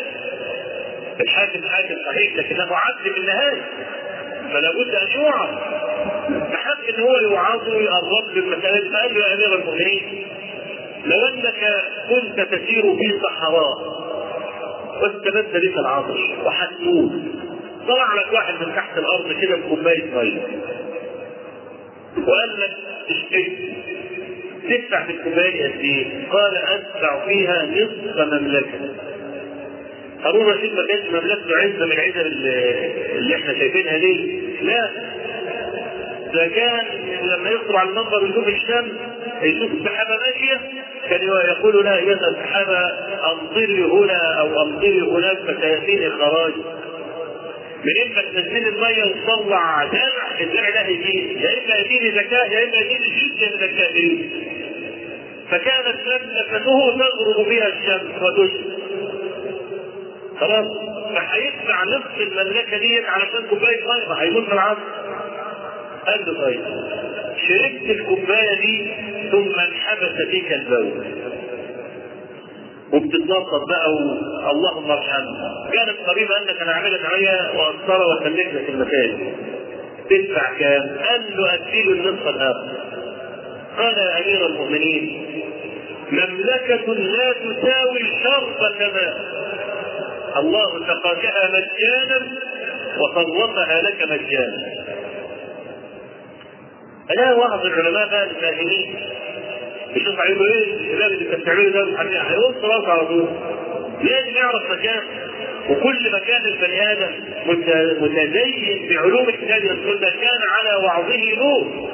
[1.19, 3.61] الحاكم حاكم صحيح لكنه عبد في النهاية.
[4.53, 5.49] فلا بد أن يوعظ.
[6.51, 10.27] فحب إن هو يوعظ ويقرب للمسائل فقال له يا أمير المؤمنين
[11.05, 14.01] لو أنك كنت تسير في صحراء
[15.01, 17.11] واستمد بك العطش وحتموت
[17.87, 20.41] طلع لك واحد من تحت الأرض كده بكوباية مية.
[22.27, 22.71] وقال لك
[23.09, 23.73] اشتري
[24.69, 28.79] تدفع في الكوباية قد إيه؟ قال أدفع فيها نصف مملكة.
[30.23, 32.27] هارون رشيد ما كانش مملكته عزه من العزل
[33.17, 34.39] اللي إحنا شايفينها دي.
[34.61, 34.89] لا.
[36.33, 36.85] ده كان
[37.23, 38.91] لما يخطر على المنبر ويشوف الشمس
[39.41, 40.61] يشوف السحابة ماشية
[41.09, 42.79] كان يقول لها ايها السحابة
[43.31, 46.53] أمطري هنا أو أمطري هناك فسيأتيني خراج.
[47.85, 52.77] من اما تنزل الميه وتطلع زرع الزرع ده يجيني يا إما يجيني زكاة يا إما
[52.77, 54.31] يجيني جزء من الكافرين
[55.51, 58.77] فكانت مملكته تغرب بها الشمس وتشرق.
[60.39, 60.67] خلاص
[61.15, 64.13] فهيدفع نصف المملكة ديت علشان كوباية مية.
[64.13, 64.79] هيموت من العصر.
[66.07, 66.61] قال له طيب
[67.47, 68.91] شربت الكوباية دي
[69.31, 71.05] ثم انحبس فيك البول
[72.93, 73.99] وبتتنطط بقى و...
[74.51, 75.69] اللهم ارحمنا.
[75.73, 79.33] كانت قريبه انك أنا عملت عليا واثر وسلك لك المكان.
[80.09, 82.69] تدفع كام؟ قال له أديله النصف الآخر.
[83.77, 85.25] قال يا أمير المؤمنين
[86.11, 89.17] مملكة لا تساوي شرطة ماء
[90.37, 92.27] الله سقاكها مجانا
[92.99, 94.85] وصوتها لك مجانا.
[97.11, 98.95] ألا بعض العلماء بقى الفاهمين
[99.95, 103.29] يشوف هيقولوا إيه الكلام اللي انت بتعمله ده هيبص راسه على طول.
[104.03, 105.01] لازم يعرف مكان.
[105.69, 107.11] وكل ما كان البني آدم
[108.01, 110.09] متدين بعلوم الكتاب والسنة.
[110.09, 111.89] كان على وعظه نور.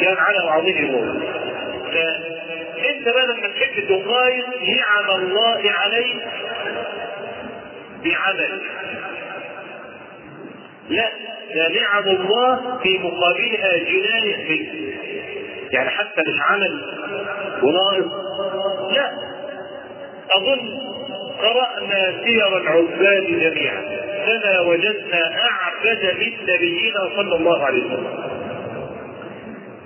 [0.00, 1.22] كان على وعظه نور.
[1.92, 6.16] فانت بقى لما تحب تقايض نعم الله عليك
[8.04, 8.60] بعمل.
[10.90, 11.10] لا
[11.54, 14.99] ده نعم الله في مقابلها جناية فيك.
[15.72, 16.80] يعني حتى مش عمل
[17.62, 18.12] وناقص
[18.92, 19.10] لا.
[20.36, 20.78] أظن
[21.38, 23.82] قرأنا سير العباد جميعا.
[24.26, 28.30] فما وجدنا أعبد من نبينا صلى الله عليه وسلم.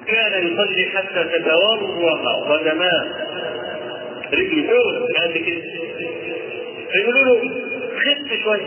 [0.07, 2.18] كان يصلي حتى تتورم
[2.49, 3.07] قدماه
[4.33, 5.62] رجل فوق كان كده
[6.92, 7.51] فيقولوا له
[8.01, 8.66] خف شوية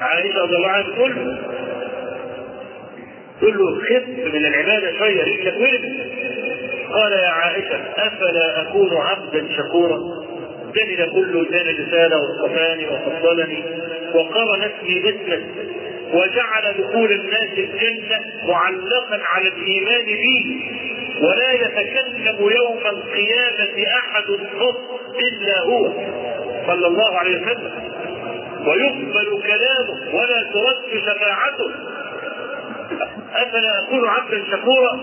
[0.00, 1.38] عائشة رضي الله عنها تقول
[3.44, 5.84] تقول له خف من العبادة شوية رجلك ولد؟
[6.92, 10.24] قال يا عائشة أفلا أكون عبدا شكورا؟
[10.74, 13.62] جلد كل كان رسالة واصطفاني وفضلني
[14.14, 15.14] وقرن اسمي
[16.12, 20.60] وجعل دخول الناس الجنة معلقا على الإيمان بي
[21.20, 24.24] ولا يتكلم يوم القيامة أحد
[24.60, 25.92] قط إلا هو
[26.66, 27.72] صلى الله عليه وسلم.
[28.66, 31.70] ويقبل كلامه ولا ترد شفاعته.
[33.42, 35.00] أفلا أكون عبدا شكورا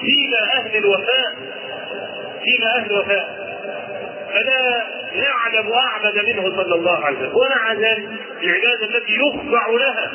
[0.00, 1.34] فيما أهل الوفاء
[2.44, 3.42] فيما أهل الوفاء.
[4.32, 7.36] فلا يعلم أعبد منه صلى الله عليه وسلم.
[7.36, 8.08] ومع ذلك
[8.42, 10.12] العباده التي يخضع لها.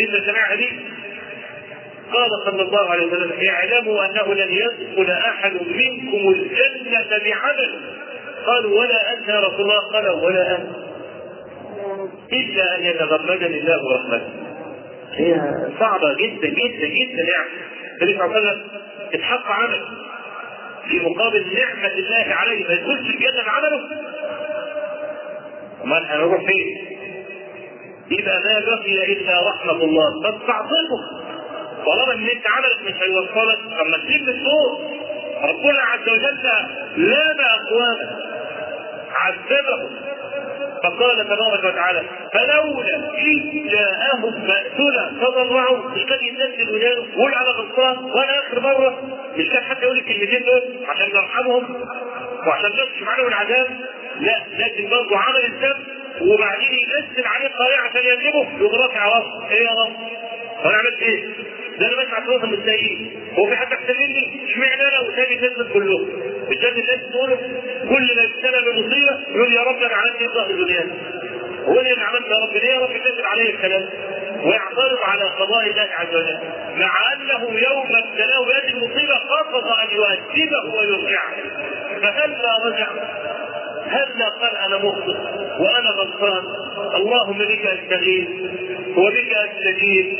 [0.00, 0.68] إن سمعها دي
[2.12, 7.80] قال صلى الله عليه وسلم اعلموا أنه لن يدخل أحد منكم الجنة بعمل.
[8.46, 10.66] قالوا ولا أنت يا رسول الله؟ قال ولا انت
[12.32, 14.51] إلا أن يتغمدني الله رحمته.
[15.14, 15.34] هي
[15.80, 17.50] صعبة جدا جدا جدا يعني.
[18.02, 18.62] النبي صلى الله عليه وسلم
[19.48, 19.80] عمل
[20.88, 23.80] في مقابل نعمة الله عليه ما يدخلش الجنة بعمله
[25.84, 26.88] أمال هنروح فين؟
[28.10, 30.20] يبقى ما بقي إلا رحمة الله.
[30.22, 31.22] بس تعظمه
[31.86, 34.80] طالما إن أنت عملك مش هيوصلك طب ما تسيب الصوت
[35.42, 36.38] ربنا عز وجل
[36.96, 38.20] لام اقواما
[39.12, 39.90] عذبهم.
[40.82, 47.98] فقال تبارك وتعالى فلولا إذ جاءهم بأسنا تضرعوا مش كان ينزل ودانه ويقول على غلطان
[48.04, 51.86] وأنا آخر مرة مش كان حتى يقول الكلمتين دول عشان نرحمهم
[52.46, 53.66] وعشان نكشف عنهم العذاب
[54.20, 55.76] لا لكن برضه عمل الذنب
[56.20, 59.92] وبعدين ينزل عليه قارئ عشان يكذبه يقوم رافع راسه إيه يا رب؟
[60.64, 61.24] وأنا عملت إيه؟
[61.78, 66.08] ده أنا بسمع صوت المتضايقين هو في حد احسن مني؟ اشمعنى أنا وسامي الناس كلهم؟
[66.62, 67.30] ده الناس تقول
[67.88, 70.86] كل ما يبتلى بمصيبة يقول يا رب أنا عملت إيه ظهر الدنيا؟
[71.66, 73.88] هو أنا اللي عملت يا رب ليه يا رب تنزل عليه الكلام؟
[74.44, 76.38] ويعترض على قضاء الله عز وجل
[76.76, 81.34] مع انه يوم ابتلاه بهذه المصيبة قصد أن يؤدبه ويرجعه
[82.02, 82.88] فهلا رجع
[83.86, 85.16] هلا قال أنا مخطئ
[85.62, 86.44] وأنا غلطان
[86.94, 88.28] اللهم بك أستغيث
[88.96, 90.18] وبك أستجيب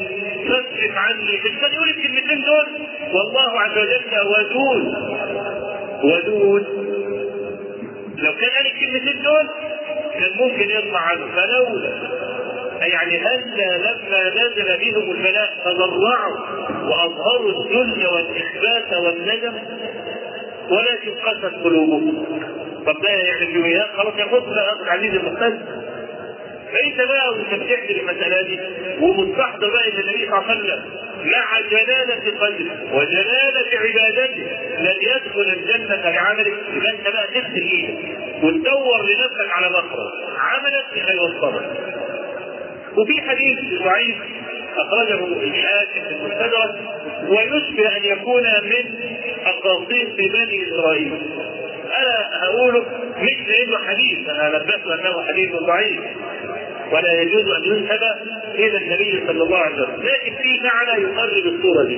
[0.49, 2.67] فاصرف عني كان يقول الكلمتين دول
[3.15, 4.95] والله عز وجل ودود.
[6.05, 6.67] ودود.
[8.19, 9.49] لو كان قال الكلمتين دول
[10.13, 11.27] كان ممكن يطلع عنه.
[11.37, 11.93] فلولا.
[12.81, 16.37] يعني هلا لما نزل بهم البلاء تضرعوا
[16.89, 19.55] وأظهروا الذل والإخبات والندم
[20.71, 22.25] ولكن قست قلوبهم.
[23.03, 24.85] ده يعمل فيهم إيه؟ خلاص ياخد بقى ابو
[26.73, 28.59] فانت بقى وانت بتحكي المساله دي.
[29.01, 30.83] ومستحضر بقى ان النبي صلى الله عليه وسلم
[31.25, 34.47] مع جلاله قدره وجلاله عبادته
[34.79, 41.71] لن يدخل الجنة بعملك يبقى أنت بقى تغسل إيدك وتدور لنفسك على مخرج عملك هيوصلك
[42.97, 44.17] وفي حديث ضعيف
[44.77, 46.75] أخرجه الحاكم في المستدرك
[47.29, 48.95] ويشبه أن يكون من
[49.45, 51.23] اقاصيص بني إسرائيل.
[51.99, 52.81] أنا هقوله
[53.19, 56.01] مش لأنه حديث أنا لبست أنه حديث ضعيف.
[56.93, 58.03] ولا يجوز أن ينسب
[58.55, 60.03] إلى النبي صلى الله عليه وسلم.
[60.03, 61.97] لكن في معنى يقرب الصورة دي.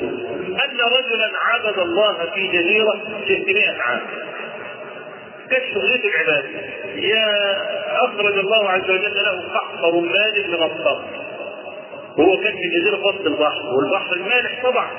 [0.64, 4.00] أن رجلا عبد الله في جزيرة 600 عام.
[5.50, 6.48] كانت شغلته العبادة؟
[6.94, 7.56] يا
[8.04, 11.04] أخرج الله عز وجل له قحط رمان من الصخر
[12.18, 14.90] وهو كان في جزيرة وسط البحر والبحر المالح طبعا.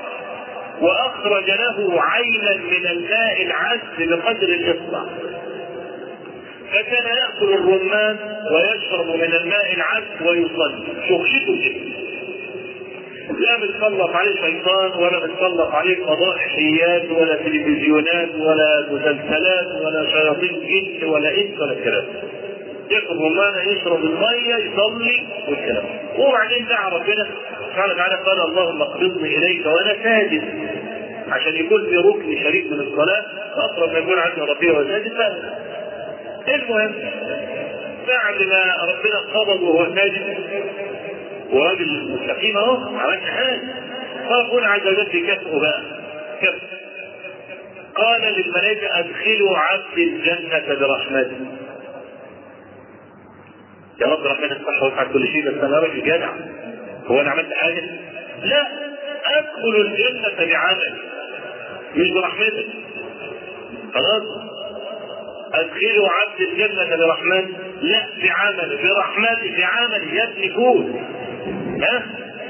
[0.81, 5.03] وأخرج له عينا من الماء العذب بقدر الاصبع
[6.71, 8.17] فكان يأكل الرمان
[8.51, 10.83] ويشرب من الماء العذب ويصلي.
[11.09, 11.95] شغلته كده.
[13.39, 20.61] لا بتسلط عليه شيطان ولا بتسلط عليه فضائحيات ولا تلفزيونات ولا مسلسلات ولا شياطين
[21.01, 22.05] جن ولا إنس ولا الكلام
[22.91, 25.85] ياكل رمانه يشرب المية يصلي والكلام.
[26.17, 27.27] وبعدين دعا ربنا
[27.67, 30.43] سبحانه وتعالى قال اللهم اقبضني إليك وأنا ساجد.
[31.29, 35.11] عشان يكون في ركن شريك من الصلاة أقرب ما يكون عند ربي وساجد
[36.47, 36.93] المهم
[38.07, 40.37] بعد ما ربنا قبض وهو ساجد.
[41.51, 43.61] وراجل مستقيم أهو ما عملش حاجة
[44.29, 45.81] فربنا عز وجل في كفه بقى
[46.41, 46.55] كف.
[47.95, 51.37] قال للملائكة أدخلوا عبد الجنة برحمته.
[54.01, 56.29] يا رب ربنا يفتح ويفعل كل شيء بس أنا راجل جدع.
[57.05, 57.81] هو أنا عملت حاجة؟
[58.43, 58.67] لا.
[59.37, 60.95] أدخل الجنة بعمل
[61.95, 62.65] مش برحمتك.
[63.93, 64.23] خلاص.
[65.53, 67.47] ادخلوا عبد الجنة برحمته
[67.81, 70.95] لا بعمل برحمته بعمل يا ابني كون
[71.81, 72.03] ها؟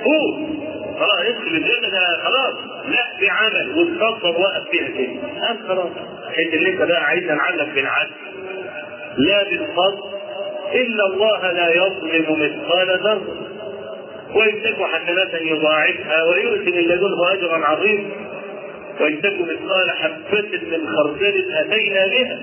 [0.04, 0.60] كون
[1.00, 2.24] خلاص ادخل الجنة ده.
[2.24, 2.56] خلاص.
[2.88, 5.90] لا بعمل وتفضل وقف فيها كده خلاص.
[6.46, 8.12] انت اللي أنت بقى عايز نعلق بالعدل.
[9.18, 10.15] لا بالفضل.
[10.76, 13.48] إن الله لا يظلم مثقال ذرة.
[14.36, 18.10] وإن تك حسنة يضاعفها ويؤتي من لدنه أجرا عظيما
[19.00, 22.40] وإن تك مثقال حبة من خردل أتينا بها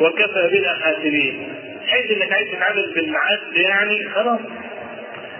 [0.00, 1.48] وكفى بنا حاسبين.
[1.86, 4.40] حيث إنك عايز تتعامل بالعدل يعني خلاص.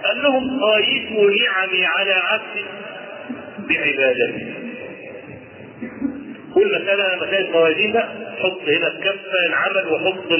[0.05, 2.65] قال لهم قايسوا نعمي على عبدي
[3.69, 4.53] بعبادتي.
[6.53, 8.09] كل مسألة مسائل موازين بقى.
[8.39, 10.31] حط هنا الكفة العمل وحط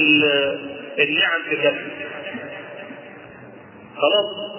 [0.98, 1.56] النعم في
[3.96, 4.56] خلاص؟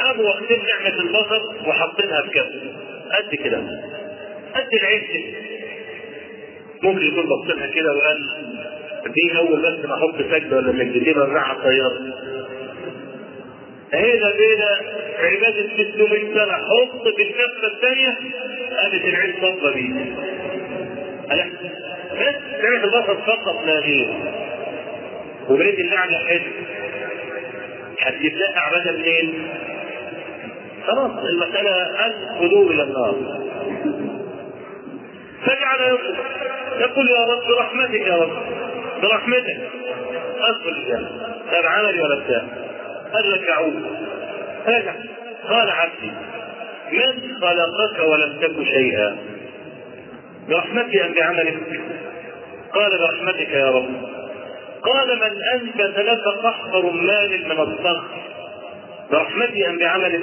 [0.00, 2.60] قاموا واخدين نعمة البصر وحاطينها في كفة
[3.16, 3.58] قد كده.
[4.54, 5.34] قد العين
[6.82, 8.28] ممكن يكون بصيلها كده وقال
[9.06, 11.98] دي أول بس ما أحط سجدة ولا سجدتين وارجعها الطيارة.
[13.92, 14.80] هنا بينا
[15.18, 16.52] عبادة 600 سنة.
[16.52, 18.16] حط في الكفة الثانية.
[18.76, 20.14] قامت العين صفرة بيه.
[22.12, 24.14] بس سمعت البصر فقط لا غير.
[25.50, 26.52] وبريد اللعنة حلو.
[28.00, 29.48] هتجيب لها عبادة منين؟
[30.86, 31.70] خلاص المسألة
[32.06, 33.14] الغدو إلى النار.
[35.44, 36.16] فجعل يطلب
[36.80, 38.30] يقول يا رب برحمتك يا رب
[39.02, 39.60] برحمتك.
[40.40, 41.10] أدخل الجنة.
[41.52, 42.42] لا بعملي ولا بتاع.
[43.14, 43.48] قال لك
[44.66, 44.92] رجع
[45.48, 46.10] قال عبدي
[46.92, 49.16] من خلقك ولم تك شيئا؟
[50.48, 51.58] برحمتي أم بعملك؟
[52.74, 54.19] قال برحمتك يا رب.
[54.82, 58.20] قال من انبت لك قحط رمان من الصخر
[59.10, 60.22] برحمتي أم بعملك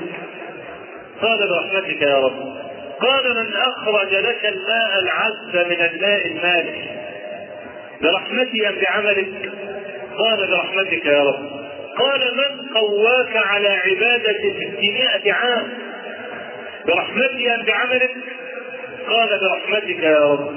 [1.22, 2.58] قال برحمتك يا رب.
[3.00, 6.96] قال من أخرج لك الماء العذب من الماء المالح.
[8.02, 9.52] برحمتي أم بعملك
[10.18, 11.50] قال برحمتك يا رب.
[11.98, 15.68] قال من قواك على عبادة ستمائة عام؟
[16.88, 18.16] برحمتي أم بعملك
[19.08, 20.52] قال برحمتك يا رب.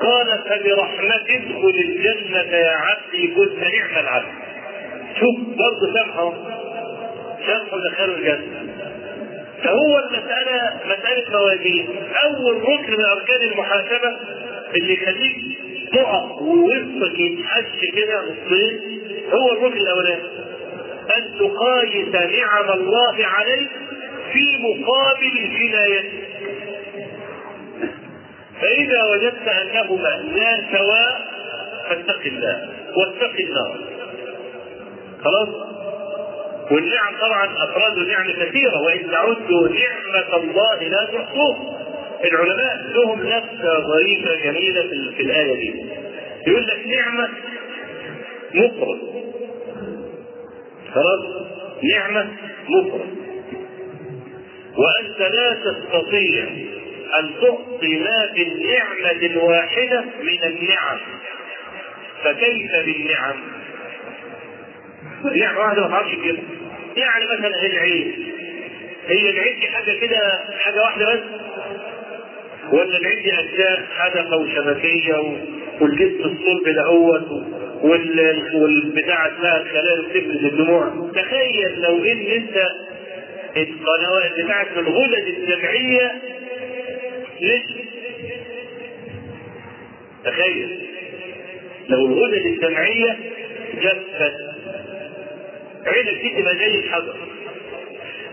[0.00, 4.32] قال فبرحمتك ادخل الجنة يا عبدي كنت نعم العبد.
[5.20, 6.32] شوف برضه سامحه
[7.46, 8.66] سامحه دخلوا الجنة.
[9.62, 11.88] فهو المسألة مسألة موازين.
[12.24, 14.16] أول ركن من أركان المحاسبة
[14.76, 15.36] اللي يخليك
[15.92, 19.00] تقف ووسطك يتحش كده نصين
[19.32, 20.22] هو الركن الأولاني.
[21.16, 23.68] أن تقايس نعم الله عليك
[24.32, 26.29] في مقابل جنايتك.
[28.60, 31.30] فإذا وجدت أنهما لا سواء
[31.88, 33.78] فاتق الله واتق النار.
[35.24, 35.48] خلاص؟
[36.70, 41.80] والنعم طبعا أفراد النعم كثيرة وإن تعدوا نعمة الله لا تحصوها
[42.24, 44.82] العلماء لهم نفسه ظريفة جميلة
[45.16, 45.84] في, الآية دي.
[46.46, 47.28] يقول لك نعمة
[48.54, 48.98] مفرد.
[50.94, 51.20] خلاص؟
[51.94, 52.28] نعمة
[52.68, 53.10] مفرد.
[54.78, 56.46] وأنت لا تستطيع
[57.18, 60.98] أن تعطي ما بالنعمه الواحده من النعم
[62.24, 63.34] فكيف بالنعم
[65.36, 66.12] نعمة واحدة ما تعرفش.
[66.96, 68.32] يعني مثلا العين.
[69.08, 71.20] هي العين دي حاجة كده حاجة واحدة بس؟
[72.72, 75.14] ولا العين دي أجزاء حدقة وشبكية
[75.80, 77.28] والجسم الصلب دهوت
[78.54, 81.10] والبتاع اسمها الخلايا بتفرز الدموع.
[81.14, 82.56] تخيل لو إن أنت
[83.56, 86.12] القنوات بتاعت الغدد الجمعية
[87.42, 87.88] نشفت.
[90.24, 90.86] تخيل.
[91.88, 93.16] لو الغدد الجمعية
[93.82, 94.32] جفت.
[95.86, 97.16] عينك دي تبقى زي الحجر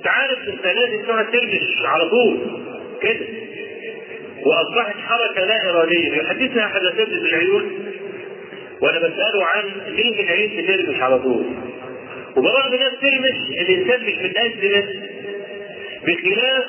[0.04, 2.62] تعرف انت لازم تقعد ترمش على طول.
[3.02, 3.26] كده.
[4.46, 6.12] وأصبحت حركة لا إرادية.
[6.14, 7.86] يحدثنا أحد اساتذه العيون.
[8.82, 9.64] وأنا بسأله عن
[9.96, 11.46] ليه العين بترمش على طول.
[12.36, 15.02] وبرغم إنها بترمش الإنسان مش متاذن
[16.08, 16.66] بخلاف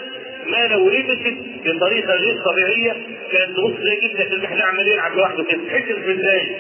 [0.48, 1.34] ما لو لبست
[1.64, 2.92] بطريقه غير طبيعية
[3.32, 6.56] كانت تبص زي جدا المحل عمال يلعب لوحده كده تحس إزاي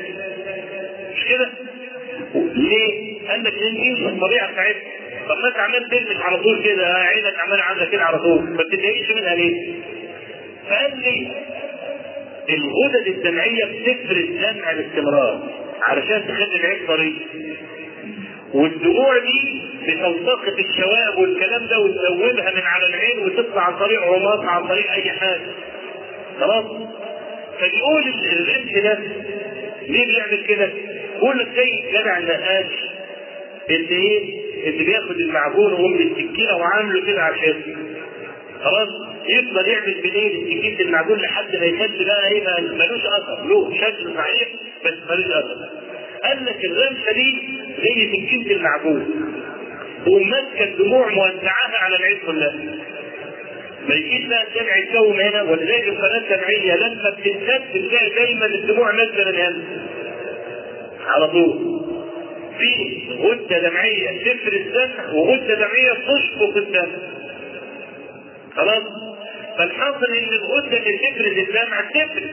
[1.16, 1.48] مش كده؟
[2.54, 4.80] ليه؟ قال لك لأن دي الطبيعة بتاعتها
[5.28, 8.62] طب ما أنت عمال تلمس على طول كده عينك عمال عامله كده على طول ما
[8.62, 9.72] بتتضايقش منها ليه؟
[10.70, 11.32] فقال لي
[12.50, 15.48] الغدد الدمعية بتفرز دمع باستمرار
[15.82, 17.12] علشان تخلي العين طرية
[18.54, 24.68] والدموع دي بتلتقط الشوائب والكلام ده وتذوبها من على العين وتطلع عن طريق عماط عن
[24.68, 25.50] طريق أي حاجة.
[26.40, 26.64] خلاص؟
[27.60, 28.98] فبيقول الرمش ده
[29.88, 30.70] ليه بيعمل كده؟
[31.14, 32.66] بيقول لك زي جدع النقاش
[33.70, 37.62] اللي إيه؟ اللي بياخد المعجون وهو من السكينه وعامله كده عشان.
[38.64, 38.88] خلاص؟
[39.28, 43.44] يفضل يعمل بالايه السكينه المعجون لحد ما يشد بقى إيه؟ ملوش أثر.
[43.48, 44.48] له شكل صحيح
[44.84, 45.68] بس ملوش أثر.
[46.24, 47.48] قال لك الرمشة دي
[47.82, 49.32] زي سكينه المعجون.
[50.08, 52.54] وماسكه الدموع موزعاها على العين كلها
[53.88, 59.30] ما يجيش بقى الدمع يتكون هنا ولذلك القناة الدمعيه لما بتنسد تلاقي دايما الدموع نازلة
[59.32, 59.62] من هنا.
[61.06, 61.78] على طول.
[62.58, 66.88] في غدة دمعية تفرز الدمع وغدة دمعية تشفط الدم
[68.56, 68.82] خلاص.
[69.58, 72.30] فالحاصل إن الغدة اللي تفرز الدمع تفرز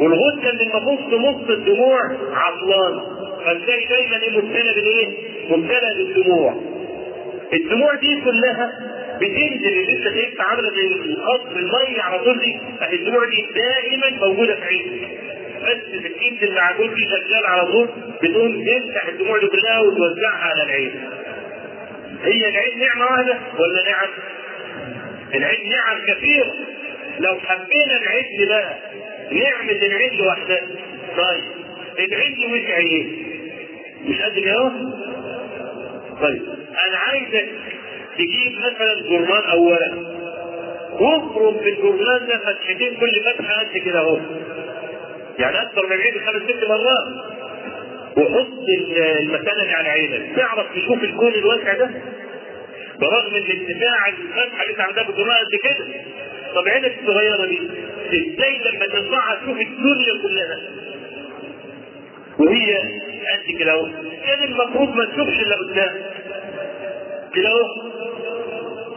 [0.00, 2.00] والغدة اللي المفروض تمص الدموع
[2.32, 3.00] عطلان.
[3.44, 5.08] فتلاقي دايما إيه مبتلى بالإيه؟
[5.50, 6.54] مبتلى بالدموع.
[7.52, 8.72] الدموع دي كلها
[9.20, 12.58] بتنزل اللي انت شايفها عاملة زي القطر الميه على طول دي
[12.92, 15.08] الدموع دي دائما موجودة في عينك
[15.62, 17.88] بس سكينه المعجون دي شغال على طول
[18.22, 20.92] بتقوم تفتح الدموع دي كلها وتوزعها على العين
[22.24, 24.08] هي العين نعمة واحدة ولا نعم؟
[25.34, 26.54] العين نعم كثيرة
[27.20, 28.76] لو حبينا العين بقى
[29.32, 30.60] نعمة العين لوحدها
[31.16, 31.44] طيب
[31.98, 33.06] العين وسع إيه؟
[34.04, 34.70] مش كده اهو؟
[36.22, 36.42] طيب.
[36.88, 37.48] أنا عايزك
[38.18, 39.94] تجيب مثلا جرنان أو ورق
[41.00, 44.18] واخرج في الجرنان ده فتحتين كل فتحة قد كده أهو.
[45.38, 47.36] يعني أكثر من عين خمس ست مرات.
[48.16, 48.64] وحط
[49.20, 50.36] المكان اللي على عينك.
[50.36, 51.90] تعرف تشوف الكون الواسع ده؟
[53.00, 55.86] برغم إن ارتفاع الفتحة اللي انت عندها بالجرنان قد كده.
[56.54, 57.60] طب عينك الصغيرة دي.
[58.06, 60.58] إزاي لما تطلعها تشوف الدنيا كلها؟
[62.38, 62.76] وهي
[63.32, 63.86] قد كده اهو
[64.26, 65.94] كان المفروض ما تشوفش إلا قدام.
[67.34, 67.90] كده اهو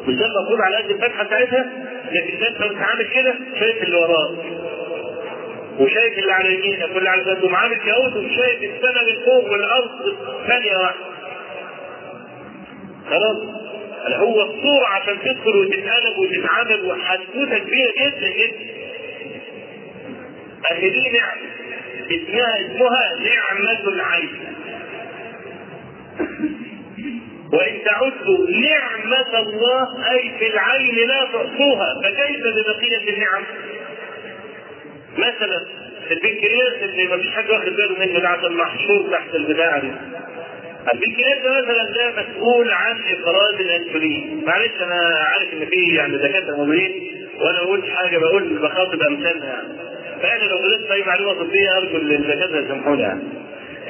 [0.07, 1.65] مش ده المفروض على قد الفتحة بتاعتها
[2.11, 4.37] لكن انت وانت عامل كده شايف اللي وراك
[5.79, 9.89] وشايف اللي على يمينك واللي على جنبك عامل كهوت وشايف السماء من فوق والأرض
[10.47, 11.09] ثانية واحدة.
[13.09, 13.37] خلاص.
[14.19, 18.79] هو الصورة عشان تدخل وتتقلب وتتعامل وحدوته كبيرة جدا؟ جدا.
[20.71, 21.48] أهي دي نعمة
[22.11, 24.29] اسمها اسمها نعمة العين.
[27.53, 33.43] وإن تعدوا نعمة الله أي في العين لا تحصوها فكيف ببقية النعم؟
[35.17, 35.65] مثلا
[36.11, 39.91] البنكرياس اللي ما فيش حد واخد باله منه ده عشان محشور تحت البتاعة دي.
[40.93, 47.15] البنكرياس مثلا ده مسؤول عن افراز الأنسولين معلش أنا عارف إن في يعني دكاترة موجودين
[47.39, 49.88] وأنا قلت حاجة بقول بخاطب امثالنا يعني
[50.21, 53.21] فأنا لو غلطت اي معلومة طبية أرجو الدكاترة يسامحوني يعني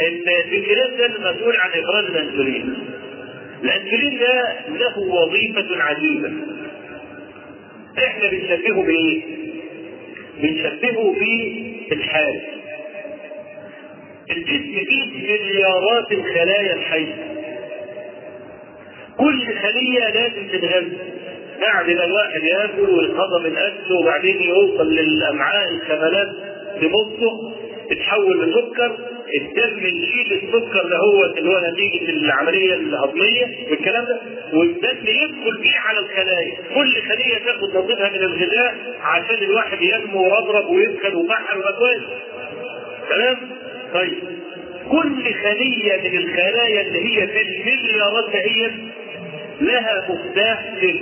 [0.08, 2.76] البنكرياس ده المسؤول عن افراز الأنسولين.
[3.64, 6.32] الأنسولين ده له وظيفة عجيبة.
[7.98, 9.22] إحنا بنشبهه بإيه؟
[10.42, 11.16] بنشبهه
[11.90, 12.42] بالحارس
[14.32, 17.16] الجسم فيه مليارات الخلايا الحية.
[19.18, 20.98] كل خلية لازم تتغذى.
[21.62, 26.30] بعد ما الواحد ياكل ويهضم الاكل وبعدين يوصل للامعاء الكمالات
[26.82, 27.54] تمصه
[27.90, 28.98] تتحول لسكر
[29.42, 34.20] الدم يشيل السكر ده هو اللي هو نتيجة العملية الهضمية والكلام ده
[34.54, 40.70] والدم يدخل بيه على الخلايا كل خلية تاخد نصيبها من الغذاء عشان الواحد ينمو ويضرب
[40.70, 42.02] ويدخل ويبحر ويبقى كويس.
[43.10, 43.38] تمام؟
[43.94, 44.14] طيب.
[44.92, 48.72] كل خلية من الخلايا اللي هي في المليارات دهيت
[49.62, 51.00] لها مفتاح سر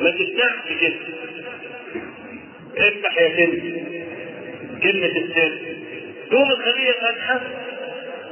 [0.00, 0.94] ما تفتحش كده
[2.88, 3.60] افتح يا سر
[4.82, 5.58] كلمة السر.
[6.30, 7.40] تقوم الخلية فاتحة.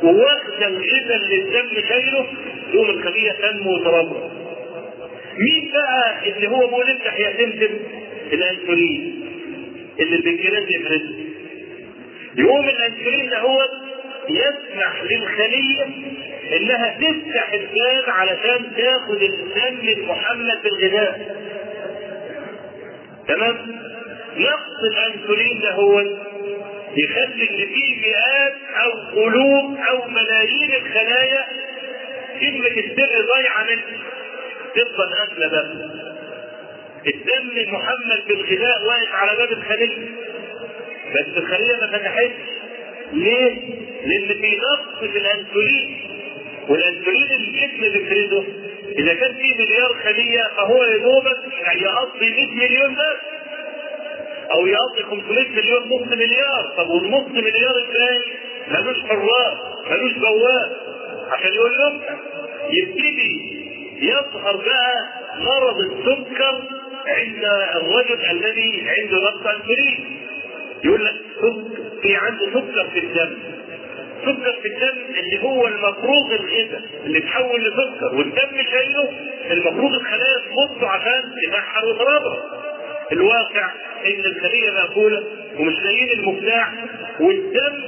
[0.03, 2.27] وواخدة الغذاء اللي الدم شايله
[2.73, 4.31] تقوم الخلية تنمو وتربى.
[5.39, 7.75] مين بقى اللي هو بيقول افتح يا سمسم
[8.33, 9.21] الأنسولين.
[10.01, 11.15] اللي البنكرياس يفرزه
[12.39, 13.69] يقوم الأنسولين هو
[14.29, 15.87] يسمح للخلية
[16.53, 21.37] إنها تفتح الباب علشان تاخد الدم المحمل بالغذاء
[23.29, 23.57] تمام؟
[24.37, 26.01] نقص الانسولين ده هو
[26.97, 28.91] يخلي ان في مئات أو
[29.23, 31.45] قلوب أو ملايين الخلايا
[32.41, 33.85] كلمة السر ضايعة منك
[34.75, 35.91] تفضل أكلة بس
[37.15, 40.09] الدم المحمل بالغذاء واقف على باب الخلية
[41.15, 42.31] بس الخلية ما فتحتش.
[43.13, 43.51] ليه؟
[44.07, 46.01] لأن في نقص في الأنسولين
[46.69, 48.45] والأنسولين اللي الجسم بيفرزه
[48.99, 51.39] إذا كان في مليار خلية فهو يا دوبك
[51.77, 53.21] يقضي 100 مليون بس.
[54.55, 56.73] أو يقضي 500 مليون نص مليار.
[56.77, 58.25] طب والنص مليار الثاني
[58.69, 59.55] ملوش حراس
[59.91, 60.77] ملوش بواب
[61.33, 62.01] عشان يقول لهم
[62.71, 63.55] يبتدي
[64.03, 65.09] يظهر بقى
[65.39, 66.63] مرض السكر
[67.07, 67.45] عند
[67.77, 70.21] الرجل الذي عنده نقص انسولين
[70.85, 71.15] يقول لك
[72.03, 73.35] في عنده سكر في الدم.
[74.23, 79.09] سكر في الدم اللي هو المفروض الغذاء اللي تحول لسكر والدم شايله
[79.51, 82.39] المفروض الخلايا تمصه عشان تنحر وترابط
[83.13, 83.71] الواقع
[84.07, 85.25] إن الخلية مأكولة
[85.59, 86.73] ومش لاقيين المفتاح
[87.21, 87.83] والدم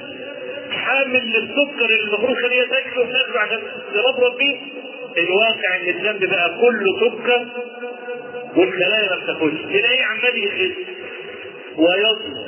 [0.70, 3.58] حامل للسكر اللي المفروض خليه تاكله تاكله عشان
[3.94, 4.56] تربرب بيه
[5.18, 7.46] الواقع إن الدم بقى كله سكر
[8.56, 9.60] والخلايا ما بتاكلش.
[9.62, 10.76] تلاقيه عمال يخس؟
[11.76, 12.46] ويصل.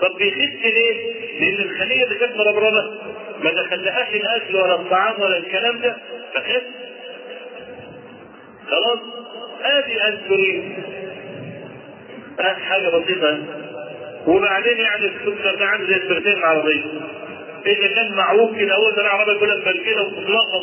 [0.00, 2.90] طب بيخس ليه؟ لأن الخلية اللي كانت مربربة
[3.42, 5.96] ما دخلهاش الأكل ولا الطعام ولا الكلام ده.
[6.34, 6.62] فخس
[8.70, 8.98] خلاص.
[9.62, 10.82] ادي انسولين
[12.40, 13.38] آه حاجة بسيطة.
[14.26, 16.82] وبعدين يعني السكر ده عامل زي السبرتين العربية.
[17.66, 19.84] إذا كان معروف كده اول ما العربية يقول لك بل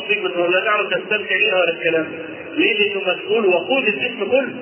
[0.08, 2.06] فيك بس لا تعرف تستمتع بيها ولا الكلام
[2.56, 4.54] ليه؟ لأنه مسؤول وقود الجسم كله.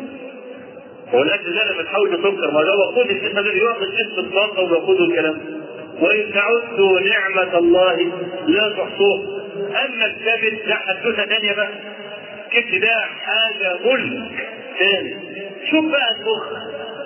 [1.15, 5.01] هو الاكل ده لما تحول لسكر ما ده وقود الجسم الذي يعطي الجسم الطاقة ويقود
[5.01, 5.60] الكلام
[6.01, 7.97] وإن تعدوا نعمة الله
[8.47, 9.41] لا تحصوها
[9.85, 11.69] أما الكبد ده حدوته ثانية بقى
[12.81, 14.49] ده حاجة ملك.
[14.79, 15.17] ثاني
[15.71, 16.47] شوف بقى المخ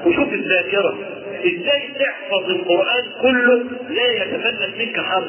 [0.06, 0.98] وشوف الذاكرة.
[1.40, 5.28] إزاي تحفظ القرآن كله لا يتفلت منك حرف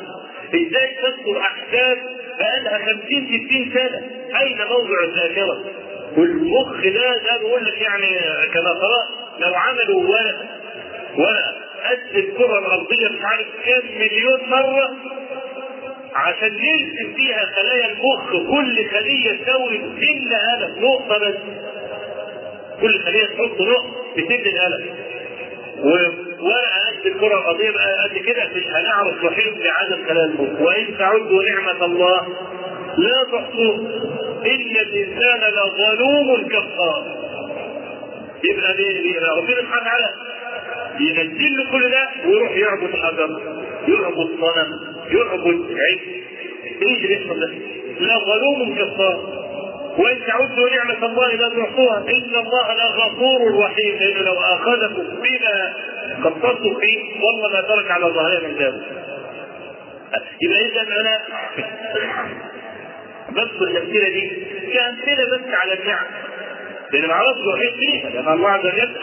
[0.49, 1.97] إزاي تذكر احداث
[2.39, 4.01] بقالها 50 60 سنة.
[4.41, 5.63] أين موضع الذاكرة؟
[6.17, 8.07] والمخ ده ده بقول لك يعني
[8.53, 9.07] كما قرات
[9.39, 10.45] لو عملوا ورقه
[11.17, 11.55] ورقه
[11.91, 14.95] قد الكره الأرضية مش عارف كام مليون مرة
[16.15, 18.31] عشان يرسم فيها خلايا المخ.
[18.31, 21.35] كل خلية تساوي سن قلم نقطة بس.
[22.81, 24.95] كل خلية تحط نقطة بسن القلم
[25.79, 30.61] وورقة قد الكره الأرضية بقى قد كده مش هنعرف نحيط بعدد خلايا المخ.
[30.61, 32.27] وإن تعدوا نعمة الله
[32.97, 33.75] لا تحصوه.
[34.45, 37.25] إن الإنسان لظلوم كفار.
[38.51, 40.09] يبقى ليه؟ ربنا سبحانه وتعالى
[40.99, 43.41] ينزل له كل ده ويروح يعبد حجر
[43.87, 45.99] يعبد صنم يعبد عيد
[46.81, 47.47] إيش اللي يحصل ده؟
[47.99, 49.45] لا ظلوم كفار
[49.97, 51.97] وإن تعدوا نعمة الله لا تحصوها.
[51.97, 53.95] إن الله لغفور رحيم.
[53.99, 55.73] لأنه لو أخذكم بما
[56.23, 58.81] قصرتم فيه والله ما ترك على ظهرها من ذلك.
[60.41, 61.19] يبقى إذا أنا
[63.29, 66.05] بذكر الأمثلة دي كأمثلة بس على النعم.
[67.01, 68.09] لأن عرفش نحيط فيها.
[68.09, 68.95] لأن الله عز وجل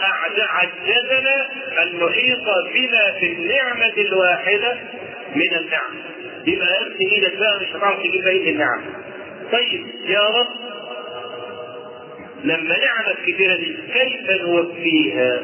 [0.49, 1.47] عجزنا
[1.83, 4.77] أن نحيط بما في النعمة الواحدة
[5.35, 5.93] من النعم.
[6.47, 8.81] يبقى ارسل إيدك بقى مش هتعرف تجيب بقيه النعم.
[9.51, 10.47] طيب يا رب
[12.43, 15.39] لما نعمت كثيرة دي كيف نوفيها؟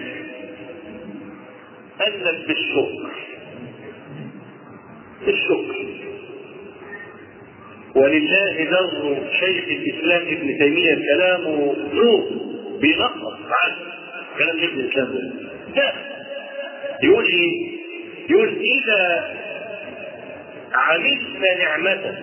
[1.99, 3.11] قال بالشكر.
[5.25, 6.08] بالشكر.
[7.95, 8.89] ولله در
[9.39, 12.23] شيخ الإسلام ابن تيمية كلامه نور
[12.81, 13.33] بينقص
[13.63, 13.71] عن
[14.39, 15.33] كلام شيخ الإسلام.
[15.75, 15.93] ده
[17.03, 17.79] يقول إيه؟
[18.29, 19.29] يقول إذا
[20.73, 22.17] عملت نعمة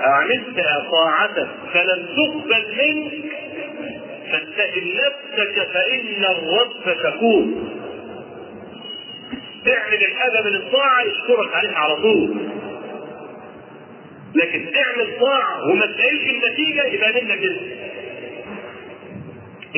[0.00, 1.34] عملت طاعة
[1.72, 3.12] فلم تقبل منك
[4.30, 7.46] فاتهم نفسك فإن الرب شكور
[9.64, 12.36] تعمل الحاجة من الطاعة يشكرك عليها على طول.
[14.42, 17.56] لكن تعمل طاعة وما تلاقيش النتيجة يبقى منك كده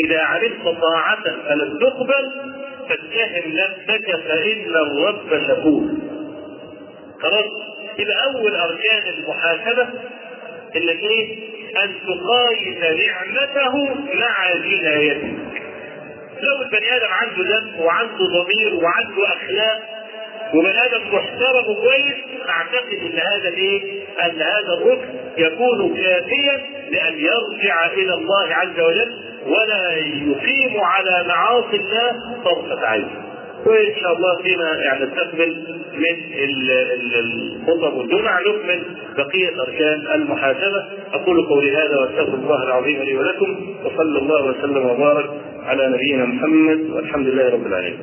[0.04, 2.54] إذا عملت طاعة فلم تقبل
[2.88, 5.82] فاتهم نفسك فإن الرب شكور
[7.22, 7.44] خلاص
[7.98, 9.88] يبقى أول أركان المحاسبة
[10.76, 11.48] اللي إيه؟
[11.84, 15.34] أن تقايس نعمته مع جنايتك.
[16.42, 19.97] لو البني آدم عنده ذنب وعنده ضمير وعنده أخلاق
[20.54, 22.16] وبني آدم محترم وكويس
[22.48, 23.82] أعتقد أن هذا إيه؟
[24.24, 29.12] أن هذا الركن يكون كافيا لأن يرجع إلى الله عز وجل
[29.46, 33.08] ولا يقيم على معاصي الله طرفة عين.
[33.66, 36.16] وإن شاء الله فيما يعني نستقبل من
[37.20, 38.82] الخطب والجمع نكمل
[39.16, 45.30] بقية أركان المحاسبة أقول قولي هذا وأستغفر الله العظيم لي ولكم وصلى الله وسلم وبارك
[45.66, 47.98] على نبينا محمد والحمد لله رب العالمين